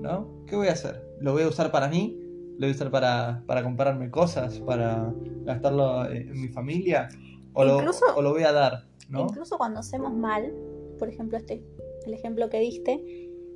¿No? 0.00 0.44
¿Qué 0.46 0.56
voy 0.56 0.68
a 0.68 0.72
hacer? 0.72 1.02
¿Lo 1.20 1.32
voy 1.32 1.42
a 1.42 1.48
usar 1.48 1.70
para 1.70 1.88
mí? 1.88 2.18
lo 2.58 2.66
voy 2.66 2.68
a 2.68 2.76
usar 2.76 2.90
para, 2.90 3.42
para 3.46 3.62
comprarme 3.62 4.10
cosas, 4.10 4.60
para 4.60 5.12
gastarlo 5.44 6.08
en 6.10 6.40
mi 6.40 6.48
familia, 6.48 7.08
o, 7.54 7.64
lo, 7.64 7.78
o 7.78 8.22
lo 8.22 8.30
voy 8.30 8.44
a 8.44 8.52
dar. 8.52 8.84
¿no? 9.08 9.22
Incluso 9.22 9.58
cuando 9.58 9.80
hacemos 9.80 10.12
mal, 10.12 10.52
por 10.98 11.08
ejemplo, 11.08 11.38
este, 11.38 11.64
el 12.06 12.14
ejemplo 12.14 12.48
que 12.50 12.60
diste, 12.60 13.02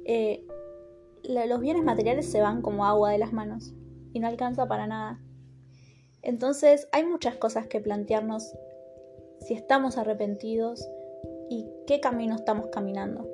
eh, 0.05 0.45
los 1.23 1.61
bienes 1.61 1.85
materiales 1.85 2.31
se 2.31 2.41
van 2.41 2.63
como 2.63 2.87
agua 2.87 3.11
de 3.11 3.19
las 3.19 3.33
manos 3.33 3.75
y 4.13 4.21
no 4.21 4.29
alcanza 4.29 4.67
para 4.67 4.87
nada. 4.87 5.21
Entonces 6.27 6.89
hay 6.91 7.05
muchas 7.05 7.37
cosas 7.37 7.69
que 7.69 7.81
plantearnos 7.81 8.53
si 9.39 9.55
estamos 9.55 9.97
arrepentidos 9.97 10.91
y 11.49 11.69
qué 11.87 12.01
camino 12.01 12.35
estamos 12.35 12.67
caminando. 12.73 13.29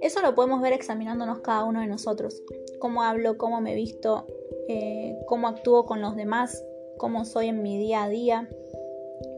Eso 0.00 0.22
lo 0.22 0.34
podemos 0.34 0.62
ver 0.62 0.72
examinándonos 0.72 1.40
cada 1.40 1.64
uno 1.64 1.82
de 1.82 1.88
nosotros. 1.88 2.42
Cómo 2.78 3.02
hablo, 3.02 3.36
cómo 3.36 3.60
me 3.60 3.74
visto, 3.74 4.26
eh, 4.66 5.18
cómo 5.26 5.46
actúo 5.46 5.84
con 5.84 6.00
los 6.00 6.16
demás, 6.16 6.64
cómo 6.96 7.26
soy 7.26 7.48
en 7.48 7.62
mi 7.62 7.76
día 7.76 8.04
a 8.04 8.08
día. 8.08 8.48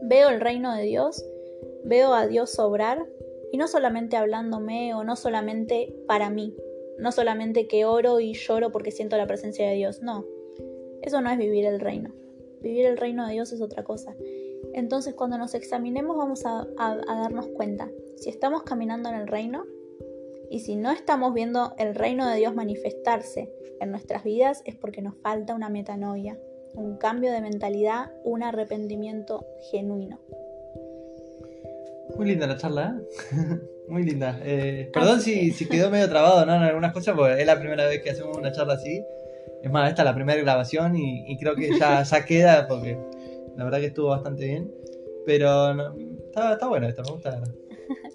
Veo 0.03 0.29
el 0.29 0.39
reino 0.39 0.73
de 0.73 0.83
Dios, 0.83 1.25
veo 1.83 2.13
a 2.13 2.27
Dios 2.27 2.57
obrar 2.59 3.05
y 3.51 3.57
no 3.57 3.67
solamente 3.67 4.15
hablándome 4.15 4.93
o 4.93 5.03
no 5.03 5.17
solamente 5.17 5.93
para 6.07 6.29
mí, 6.29 6.55
no 6.97 7.11
solamente 7.11 7.67
que 7.67 7.83
oro 7.83 8.21
y 8.21 8.35
lloro 8.35 8.71
porque 8.71 8.91
siento 8.91 9.17
la 9.17 9.27
presencia 9.27 9.67
de 9.67 9.75
Dios, 9.75 10.01
no. 10.01 10.25
Eso 11.01 11.19
no 11.19 11.29
es 11.29 11.37
vivir 11.37 11.65
el 11.65 11.81
reino. 11.81 12.13
Vivir 12.61 12.85
el 12.85 12.97
reino 12.97 13.25
de 13.25 13.33
Dios 13.33 13.51
es 13.51 13.61
otra 13.61 13.83
cosa. 13.83 14.15
Entonces 14.73 15.13
cuando 15.13 15.37
nos 15.37 15.53
examinemos 15.53 16.17
vamos 16.17 16.43
a 16.45 16.67
darnos 16.77 17.47
cuenta 17.47 17.89
si 18.19 18.29
estamos 18.29 18.63
caminando 18.63 19.09
en 19.09 19.15
el 19.15 19.27
reino 19.27 19.65
y 20.49 20.59
si 20.59 20.75
no 20.75 20.91
estamos 20.91 21.33
viendo 21.33 21.73
el 21.77 21.95
reino 21.95 22.27
de 22.27 22.37
Dios 22.37 22.53
manifestarse 22.53 23.51
en 23.79 23.91
nuestras 23.91 24.23
vidas 24.23 24.61
es 24.65 24.75
porque 24.75 25.01
nos 25.01 25.15
falta 25.15 25.55
una 25.55 25.69
metanoia, 25.69 26.37
un 26.73 26.97
cambio 26.97 27.31
de 27.31 27.41
mentalidad, 27.41 28.11
un 28.23 28.43
arrepentimiento 28.43 29.45
genuino. 29.71 30.19
Muy 32.17 32.25
linda 32.25 32.47
la 32.47 32.57
charla, 32.57 32.99
¿eh? 32.99 33.59
Muy 33.87 34.03
linda. 34.03 34.39
Eh, 34.43 34.89
perdón 34.93 35.21
si, 35.21 35.51
si, 35.51 35.67
quedó 35.67 35.89
medio 35.89 36.09
trabado 36.09 36.45
¿no? 36.45 36.53
en 36.55 36.61
algunas 36.61 36.93
cosas, 36.93 37.15
porque 37.15 37.41
es 37.41 37.47
la 37.47 37.59
primera 37.59 37.87
vez 37.87 38.03
que 38.03 38.11
hacemos 38.11 38.37
una 38.37 38.51
charla 38.51 38.73
así. 38.73 39.03
Es 39.63 39.71
más, 39.71 39.89
esta 39.89 40.03
es 40.03 40.05
la 40.05 40.15
primera 40.15 40.41
grabación 40.41 40.95
y, 40.95 41.37
creo 41.37 41.55
que 41.55 41.77
ya, 41.77 42.03
ya 42.03 42.25
queda 42.25 42.67
porque 42.67 42.97
la 43.57 43.63
verdad 43.65 43.79
que 43.79 43.87
estuvo 43.87 44.09
bastante 44.09 44.45
bien. 44.45 44.71
Pero 45.25 45.71
está, 46.25 46.53
está 46.53 46.67
bueno 46.67 46.87
esto, 46.87 47.03
me 47.03 47.11
gusta 47.11 47.41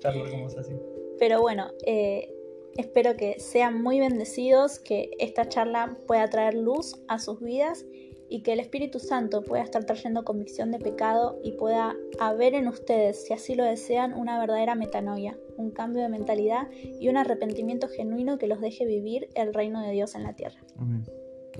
charlar 0.00 0.30
como 0.30 0.48
es 0.48 0.56
así. 0.56 0.72
Pero 1.18 1.40
bueno, 1.40 1.68
eh, 1.86 2.32
espero 2.76 3.16
que 3.16 3.38
sean 3.38 3.82
muy 3.82 4.00
bendecidos, 4.00 4.78
que 4.78 5.10
esta 5.18 5.48
charla 5.48 5.96
pueda 6.06 6.28
traer 6.28 6.54
luz 6.54 6.96
a 7.08 7.18
sus 7.18 7.40
vidas 7.40 7.84
y 8.28 8.42
que 8.42 8.54
el 8.54 8.60
Espíritu 8.60 8.98
Santo 8.98 9.42
pueda 9.42 9.62
estar 9.62 9.84
trayendo 9.84 10.24
convicción 10.24 10.72
de 10.72 10.78
pecado 10.78 11.38
y 11.44 11.52
pueda 11.52 11.94
haber 12.18 12.54
en 12.54 12.68
ustedes, 12.68 13.24
si 13.26 13.32
así 13.32 13.54
lo 13.54 13.64
desean, 13.64 14.14
una 14.14 14.40
verdadera 14.40 14.74
metanoia, 14.74 15.38
un 15.56 15.70
cambio 15.70 16.02
de 16.02 16.08
mentalidad 16.08 16.68
y 16.98 17.08
un 17.08 17.16
arrepentimiento 17.16 17.88
genuino 17.88 18.38
que 18.38 18.46
los 18.46 18.60
deje 18.60 18.86
vivir 18.86 19.28
el 19.34 19.54
reino 19.54 19.82
de 19.82 19.92
Dios 19.92 20.14
en 20.14 20.24
la 20.24 20.34
tierra. 20.34 20.58
Amén. 20.78 21.04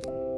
Bye. 0.02 0.33